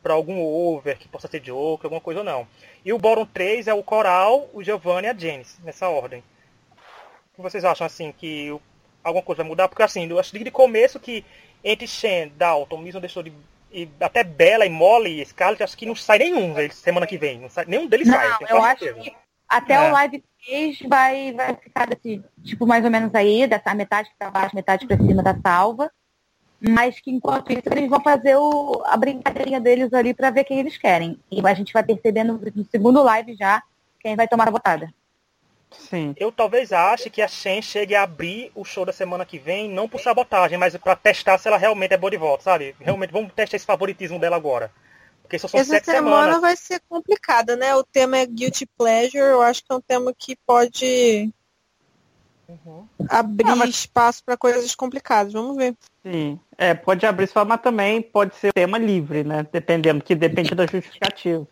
[0.03, 2.47] para algum over, que possa ser joke, alguma coisa ou não.
[2.84, 6.24] E o Bottom 3 é o Coral, o Giovanni e a Janice, nessa ordem.
[7.34, 8.49] O que vocês acham assim que
[9.03, 9.68] alguma coisa vai mudar?
[9.70, 11.24] Porque assim, eu acho de começo que
[11.64, 13.32] entre Shen, Dalton, Mison deixou de
[13.78, 17.39] e até Bela e Molly e Scarlett, acho que não sai nenhum semana que vem.
[17.39, 18.38] Não sai, nenhum deles não, sai.
[18.49, 19.15] Eu acho que
[19.47, 19.88] até é.
[19.88, 24.32] o Live 3 vai, vai ficar desse, tipo, mais ou menos aí, dessa metade para
[24.32, 25.91] baixo, metade para cima da salva.
[26.59, 30.59] Mas que enquanto isso eles vão fazer o, a brincadeirinha deles ali para ver quem
[30.59, 31.19] eles querem.
[31.32, 33.61] E a gente vai percebendo no segundo live já
[33.99, 34.91] quem vai tomar a votada.
[35.72, 36.15] Sim.
[36.18, 39.70] Eu talvez ache que a Shen chegue a abrir o show da semana que vem,
[39.70, 42.76] não por sabotagem, mas para testar se ela realmente é boa de volta, sabe?
[42.80, 44.72] Realmente, vamos testar esse favoritismo dela agora.
[45.22, 46.41] Porque só são Essa sete semana semanas.
[46.41, 47.76] vai ser complicada, né?
[47.76, 51.34] O tema é Guilty Pleasure, eu acho que é um tema que pode
[52.47, 52.88] uhum.
[53.09, 53.70] abrir ah, mas...
[53.70, 55.34] espaço para coisas complicadas.
[55.34, 55.76] Vamos ver.
[56.01, 59.45] Sim, é, pode abrir espaço, mas também pode ser tema livre, né?
[59.51, 61.45] Dependendo, que depende da justificativa.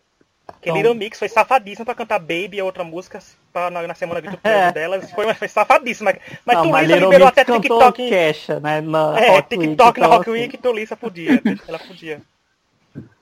[0.60, 0.76] Que então...
[0.76, 3.18] Little Mix foi safadíssima pra cantar Baby e outra música
[3.52, 4.72] pra, na, na semana do é.
[4.72, 5.00] dela.
[5.02, 6.14] Foi, foi safadíssima.
[6.44, 8.08] Mas não, Tulissa liberou até TikTok.
[8.08, 8.80] Queixa, né?
[8.80, 11.42] Na é, Rock TikTok Week, na Rock Week, Tulissa podia.
[11.66, 12.22] ela podia.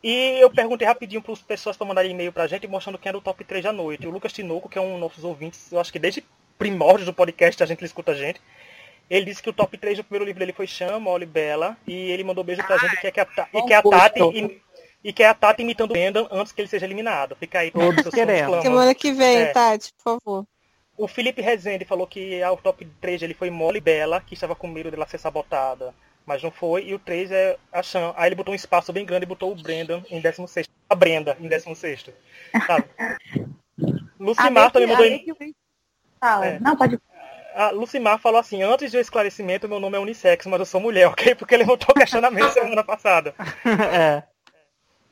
[0.02, 3.18] E eu perguntei rapidinho para as pessoas para mandarem e-mail pra gente mostrando quem era
[3.18, 4.06] o top 3 da noite.
[4.06, 6.22] O Lucas Tinoco, que é um dos nossos ouvintes, eu acho que desde
[6.58, 8.40] primórdios do podcast a gente escuta a gente.
[9.08, 12.10] Ele disse que o top 3 do primeiro livro dele foi Chama, Oli Bela, e
[12.10, 14.60] ele mandou beijo pra gente que é que a, e que a Tati e,
[15.04, 17.36] e que é a Tati imitando o Brandon antes que ele seja eliminado.
[17.36, 18.62] Fica aí todos querendo.
[18.62, 19.46] Semana que vem, é.
[19.52, 20.46] Tati, por favor.
[20.96, 24.66] O Felipe Rezende falou que ao top 3 ele foi Molly Bella, que estava com
[24.66, 25.94] medo dela ser sabotada.
[26.24, 26.86] Mas não foi.
[26.86, 28.14] E o 3 é a Chan.
[28.16, 30.66] Aí ele botou um espaço bem grande e botou o Brendan em 16.
[30.88, 32.06] A Brenda em 16.
[32.66, 32.86] Sabe?
[34.18, 35.54] Lucimar também mudou em.
[36.18, 36.46] Fala.
[36.46, 36.60] É.
[36.60, 36.98] Não, pode.
[37.54, 41.06] A Lucimar falou assim, antes do esclarecimento, meu nome é unissex, mas eu sou mulher,
[41.06, 41.34] ok?
[41.34, 43.34] Porque ele botou questionamento semana passada.
[43.92, 44.22] é.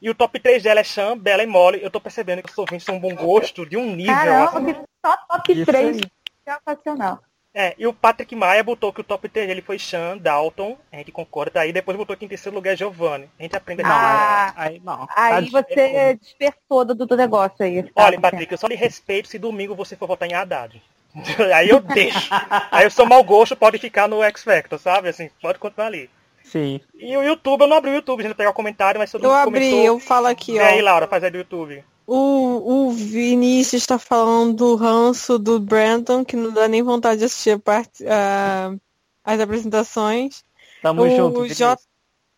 [0.03, 1.81] E o top 3 dela é Chan, Bela e Molly.
[1.81, 4.13] Eu tô percebendo que os ouvintes têm um bom gosto de um nível.
[4.13, 4.85] Caramba, assim.
[5.07, 6.01] só top Isso 3
[6.45, 7.21] é sensacional.
[7.55, 10.97] É, e o Patrick Maia botou que o top 3 dele foi Sean, Dalton, a
[10.97, 13.29] gente concorda, aí depois botou que em terceiro lugar é Giovanni.
[13.39, 15.07] A gente aprende a ah, Aí não.
[15.15, 17.89] Aí tá você dispersou do, do negócio aí.
[17.95, 20.83] Olha, Patrick, eu só lhe respeito se domingo você for votar em Haddad.
[21.55, 22.29] aí eu deixo.
[22.73, 25.11] aí eu sou mau gosto, pode ficar no X Factor, sabe?
[25.11, 26.11] Assim, pode continuar ali.
[26.45, 26.81] Sim.
[26.95, 29.11] E o YouTube, eu não abri o YouTube, a gente vai pegar o comentário, mas
[29.11, 29.81] todo Eu abri, comentou.
[29.81, 30.57] eu falo aqui, ó.
[30.57, 31.85] E aí, Laura, faz aí do YouTube.
[32.07, 37.25] O, o Vinícius está falando do ranço do Brandon, que não dá nem vontade de
[37.25, 38.81] assistir a parte, uh,
[39.25, 40.45] as apresentações.
[40.83, 41.81] Tamo o, junto, o, J,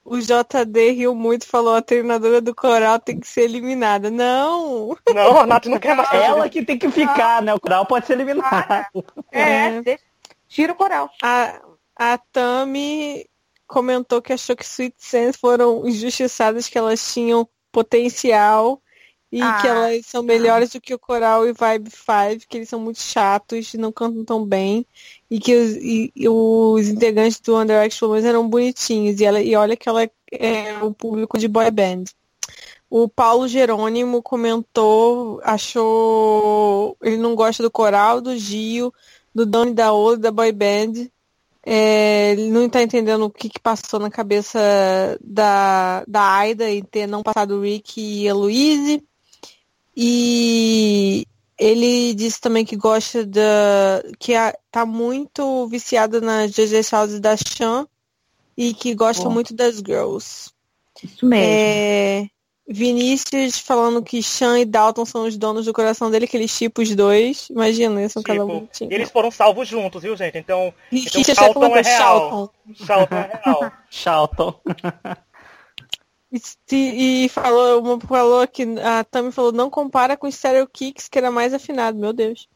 [0.05, 4.11] o JD riu muito falou a treinadora do coral tem que ser eliminada.
[4.11, 4.97] Não!
[5.15, 6.13] Não, a Nath não quer mais.
[6.13, 7.55] Ela que tem que ficar, né?
[7.55, 8.93] O coral pode ser eliminado.
[9.33, 9.99] É, é.
[10.47, 11.11] tira o coral.
[11.23, 11.59] A,
[11.97, 13.27] a Tami
[13.67, 18.81] comentou que achou que Sweet Sense foram injustiçadas, que elas tinham potencial
[19.35, 22.69] e ah, que elas são melhores do que o Coral e Vibe 5, que eles
[22.69, 24.87] são muito chatos, não cantam tão bem,
[25.29, 29.57] e que os, e, e os integrantes do Under Action eram bonitinhos, e, ela, e
[29.57, 32.05] olha que ela é o público de boy band.
[32.89, 36.97] O Paulo Jerônimo comentou, achou.
[37.03, 38.95] Ele não gosta do coral, do Gio,
[39.35, 41.11] do Doni da Ouro, da boy band.
[41.67, 44.59] É, ele não está entendendo o que, que, passou na cabeça
[45.23, 49.03] da, da Aida em ter não passado o Rick e a Louise.
[49.97, 51.27] E
[51.59, 54.03] ele disse também que gosta da.
[54.19, 57.87] que a, tá muito viciada na GG House da Chan
[58.57, 60.51] e que gosta muito das girls.
[61.03, 61.47] Isso mesmo.
[61.47, 62.29] É,
[62.67, 66.81] Vinícius falando que Chan e Dalton são os donos do coração dele, que eles tipo
[66.81, 67.49] os dois.
[67.51, 68.67] Imagina, eles são tipo, cada um.
[68.91, 70.39] Eles foram salvos juntos, viu, gente?
[70.39, 72.55] Então, então Charlton é real.
[72.75, 73.73] Charlton é real.
[73.91, 74.61] Charlton.
[76.73, 81.17] E, e, falou, falou que a Tami falou, não compara com o Stereo Kicks, que
[81.17, 82.49] era mais afinado, meu Deus.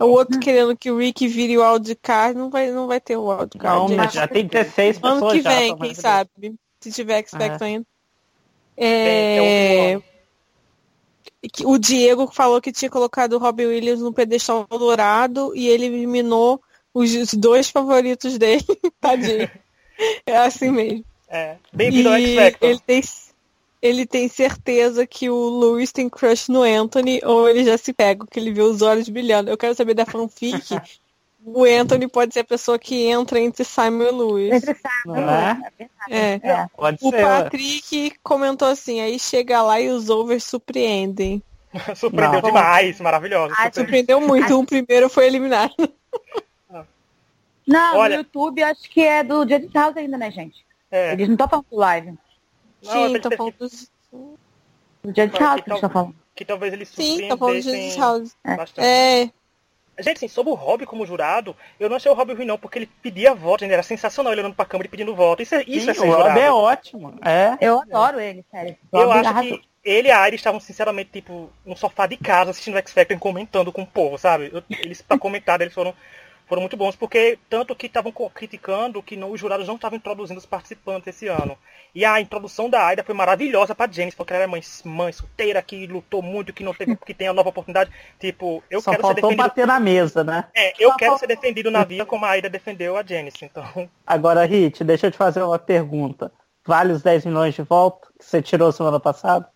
[0.00, 3.28] O outro querendo que o Rick vire o wildcard, não vai, não vai ter o
[3.28, 3.90] wildcard.
[3.90, 7.62] Não, mas já tem 16 pessoas Ano que vem, já, quem sabe, se tiver expecto
[7.62, 7.66] é.
[7.66, 7.86] ainda.
[8.76, 10.00] É...
[11.64, 16.60] O Diego falou que tinha colocado o Robbie Williams no pedestal dourado e ele eliminou
[16.92, 18.64] os dois favoritos dele.
[19.00, 19.50] Tadinho.
[20.26, 21.04] É assim mesmo.
[21.28, 21.56] É.
[21.72, 22.16] Bem-vindo ao.
[22.16, 23.02] Ele tem
[23.80, 28.26] ele tem certeza que o Luis tem crush no Anthony ou ele já se pega,
[28.26, 29.50] que ele vê os olhos brilhando.
[29.50, 30.56] Eu quero saber da fanfic.
[31.46, 34.52] o Anthony pode ser a pessoa que entra entre Simon e Luis.
[34.52, 35.60] Entre Simon é?
[36.10, 36.40] é.
[36.42, 36.66] é.
[36.76, 41.40] Pode o ser, Patrick comentou assim, aí chega lá e os overs surpreendem.
[41.94, 42.48] Surpreendeu Não.
[42.48, 43.54] demais, maravilhoso.
[43.56, 44.58] Ah, surpreendeu muito.
[44.58, 45.74] O primeiro foi eliminado.
[47.66, 48.16] Não, Olha...
[48.16, 50.64] no YouTube acho que é do Dia de House ainda, né, gente?
[50.90, 51.12] É.
[51.12, 52.18] Eles não estão falando live.
[52.80, 53.90] Sim, estão falando dos...
[55.02, 56.14] do Dead House que estão falando.
[56.34, 58.36] Que talvez eles Sim, estão falando do Dead House.
[58.44, 59.22] É.
[59.22, 59.30] é.
[59.98, 62.78] Gente, assim, sobre o Rob como jurado, eu não achei o Rob ruim não, porque
[62.78, 65.42] ele pedia voto, ainda era sensacional ele olhando pra câmera e pedindo voto.
[65.42, 67.18] Isso é, isso Sim, é ser o Rob é ótimo.
[67.24, 67.56] É.
[67.60, 68.76] Eu adoro ele, sério.
[68.92, 72.76] Eu acho que ele e a Aire estavam, sinceramente, tipo, no sofá de casa, assistindo
[72.76, 74.52] X Factor e comentando com o povo, sabe?
[74.80, 75.94] Eles, pra comentar, eles foram
[76.46, 80.38] foram muito bons, porque tanto que estavam criticando que não, os jurados não estavam introduzindo
[80.38, 81.58] os participantes esse ano.
[81.94, 85.60] E a introdução da Aida foi maravilhosa para Janice, porque ela era mãe, mãe solteira,
[85.60, 87.90] que lutou muito, que não teve, que tem a nova oportunidade.
[88.18, 89.38] Tipo, eu Só quero ser defendido.
[89.38, 90.44] bater na mesa, né?
[90.54, 91.18] É, eu Só quero faltou...
[91.28, 93.88] ser defendido na vida como a Aida defendeu a Janice, então.
[94.06, 96.30] Agora, Rit, deixa eu te fazer uma pergunta.
[96.64, 99.48] Vale os 10 milhões de volta que você tirou semana passada?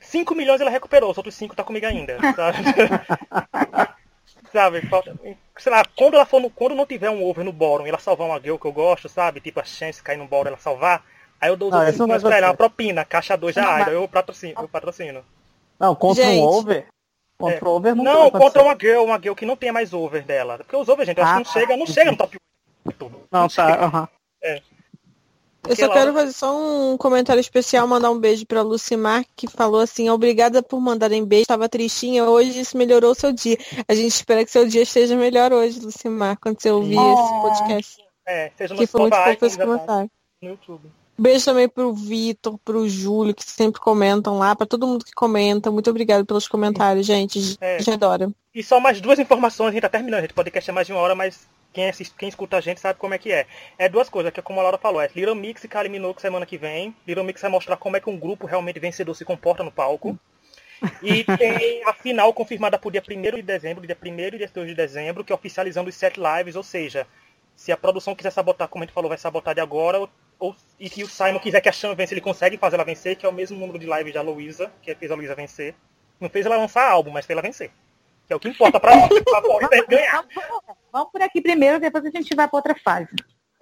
[0.00, 2.58] 5 milhões ela recuperou, os outros 5 tá comigo ainda, sabe?
[4.54, 4.86] sabe?
[4.86, 5.12] Falta,
[5.58, 7.98] sei lá, quando ela for no, quando não tiver um over no bórum e ela
[7.98, 9.40] salvar uma girl que eu gosto, sabe?
[9.40, 11.04] Tipo a chance cair no bórum ela salvar,
[11.40, 14.06] aí eu dou os outros milhões pra ela, uma propina, caixa 2 da Aida, eu
[14.06, 15.24] patrocino, eu patrocino.
[15.78, 16.40] Não, contra Gente.
[16.40, 16.86] um over?
[17.36, 17.68] Contra é.
[17.68, 20.58] over não Não, contra uma girl, uma girl que não tenha mais over dela.
[20.58, 22.36] Porque os over, gente, eu acho ah, que não chega, não chega no top
[22.86, 23.12] 8.
[23.32, 24.02] Não, tá, aham.
[24.02, 24.08] Uh -huh.
[24.40, 24.62] É.
[25.68, 29.80] Eu só quero fazer só um comentário especial, mandar um beijo pra Lucimar, que falou
[29.80, 33.56] assim, obrigada por mandarem beijo, estava tristinha, hoje isso melhorou o seu dia.
[33.88, 37.12] A gente espera que seu dia esteja melhor hoje, Lucimar, quando você ouvir oh.
[37.12, 38.04] esse podcast.
[38.26, 40.10] É, seja que foi muito fofo esse comentário.
[40.42, 40.90] No YouTube.
[41.16, 45.70] Beijo também pro Vitor, pro Júlio, que sempre comentam lá, para todo mundo que comenta.
[45.70, 47.56] Muito obrigado pelos comentários, gente.
[47.60, 47.76] É.
[47.76, 48.30] A gente adora.
[48.54, 50.92] E só mais duas informações, a gente tá terminando, a gente pode é mais de
[50.92, 53.46] uma hora, mas quem, assiste, quem escuta a gente sabe como é que é.
[53.78, 56.20] É duas coisas, que é como a Laura falou, é Little Mix e Kylie Minogue
[56.20, 56.94] semana que vem.
[57.06, 60.18] Little Mix vai mostrar como é que um grupo realmente vencedor se comporta no palco.
[61.02, 64.50] E tem a final confirmada para o dia 1 de dezembro, dia 1 e dia
[64.52, 67.06] 2 de dezembro, que é oficializando os sete lives, ou seja,
[67.54, 70.88] se a produção quiser sabotar, como a gente falou, vai sabotar de agora, ou, e
[70.88, 73.28] se o Simon quiser que a Chan vença, ele consegue fazer ela vencer, que é
[73.28, 75.74] o mesmo número de lives da Luísa, que fez a Luísa vencer.
[76.20, 77.70] Não fez ela lançar álbum, mas fez ela vencer.
[78.26, 79.40] Que é o que importa pra gente, pra
[79.88, 80.24] ganhar.
[80.92, 83.08] Vamos por aqui primeiro, depois a gente vai pra outra fase.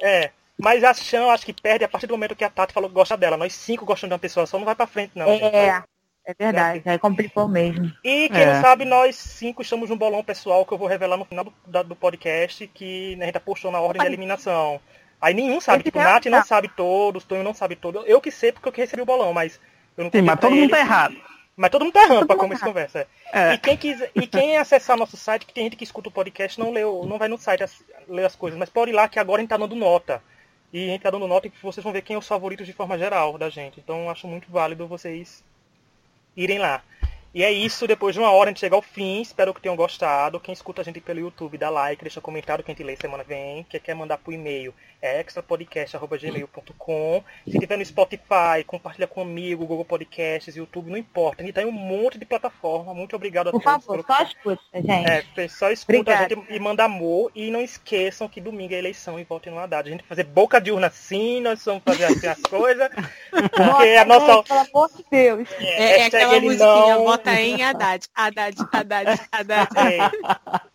[0.00, 0.30] É.
[0.58, 2.94] Mas a Chan, acho que perde a partir do momento que a Tati falou que
[2.94, 3.36] gosta dela.
[3.36, 5.28] Nós cinco gostamos de uma pessoa só, não vai pra frente, não.
[5.28, 5.82] É.
[6.24, 6.82] é verdade.
[6.84, 7.92] Aí complicou mesmo.
[8.04, 8.54] E quem é.
[8.54, 11.84] não sabe, nós cinco estamos num bolão pessoal que eu vou revelar no final do,
[11.84, 14.80] do podcast, que a gente apostou na ordem de eliminação.
[15.20, 18.04] Aí nenhum sabe, tipo, Nath não sabe todos, Tonho não sabe todos.
[18.06, 19.60] Eu que sei porque eu recebi o bolão, mas
[19.96, 21.16] eu não Sim, mas todo mundo tá errado.
[21.56, 23.06] Mas todo mundo tá errando para começar a conversa.
[23.32, 23.54] É.
[23.54, 26.58] E, quem quiser, e quem acessar nosso site, que tem gente que escuta o podcast,
[26.58, 27.64] não, leu, não vai no site
[28.08, 30.22] ler as coisas, mas pode ir lá que agora a gente tá dando nota.
[30.72, 32.72] E a gente tá dando nota e vocês vão ver quem é os favoritos de
[32.72, 33.78] forma geral da gente.
[33.78, 35.44] Então acho muito válido vocês
[36.36, 36.82] irem lá.
[37.34, 39.74] E é isso, depois de uma hora a gente chega ao fim, espero que tenham
[39.74, 40.38] gostado.
[40.38, 43.24] Quem escuta a gente pelo YouTube, dá like, deixa comentário que a gente lê semana
[43.24, 43.64] vem.
[43.70, 47.24] Quem quer mandar pro e-mail é extrapodcast.gmail.com.
[47.46, 51.42] Se tiver no Spotify, compartilha com amigo, Google Podcasts, YouTube, não importa.
[51.42, 52.94] A gente tem um monte de plataforma.
[52.94, 53.84] Muito obrigado a Por todos.
[53.84, 55.26] Por favor, só escuta, gente.
[55.36, 56.24] É, só escuta Obrigada.
[56.24, 57.32] a gente e manda amor.
[57.34, 59.88] E não esqueçam que domingo é eleição e votem no Haddad.
[59.88, 62.88] A gente vai fazer boca de urna sim, nós vamos fazer assim as coisas.
[63.30, 64.44] Porque a nossa...
[64.44, 65.48] pelo amor de Deus.
[65.58, 67.04] É, é, é aquela musiquinha, não...
[67.04, 68.06] vota em Haddad.
[68.14, 69.68] Haddad, Haddad, Haddad.
[69.78, 70.71] É.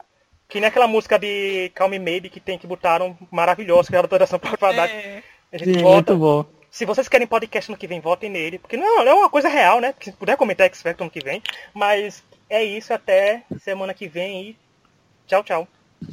[0.47, 4.07] Que nem aquela música de Calm Maybe que tem que botaram maravilhosa, que era a
[4.07, 4.91] adoração para Haddad.
[4.93, 5.23] É.
[5.51, 6.13] A gente Sim, vota.
[6.13, 6.57] muito bom.
[6.69, 8.59] Se vocês querem podcast no que vem, votem nele.
[8.59, 9.93] Porque não, é uma coisa real, né?
[9.99, 11.41] Se puder comentar X Factor no que vem.
[11.73, 14.57] Mas é isso, até semana que vem e
[15.25, 15.67] tchau, tchau.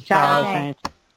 [0.04, 0.93] Tchau, tchau gente.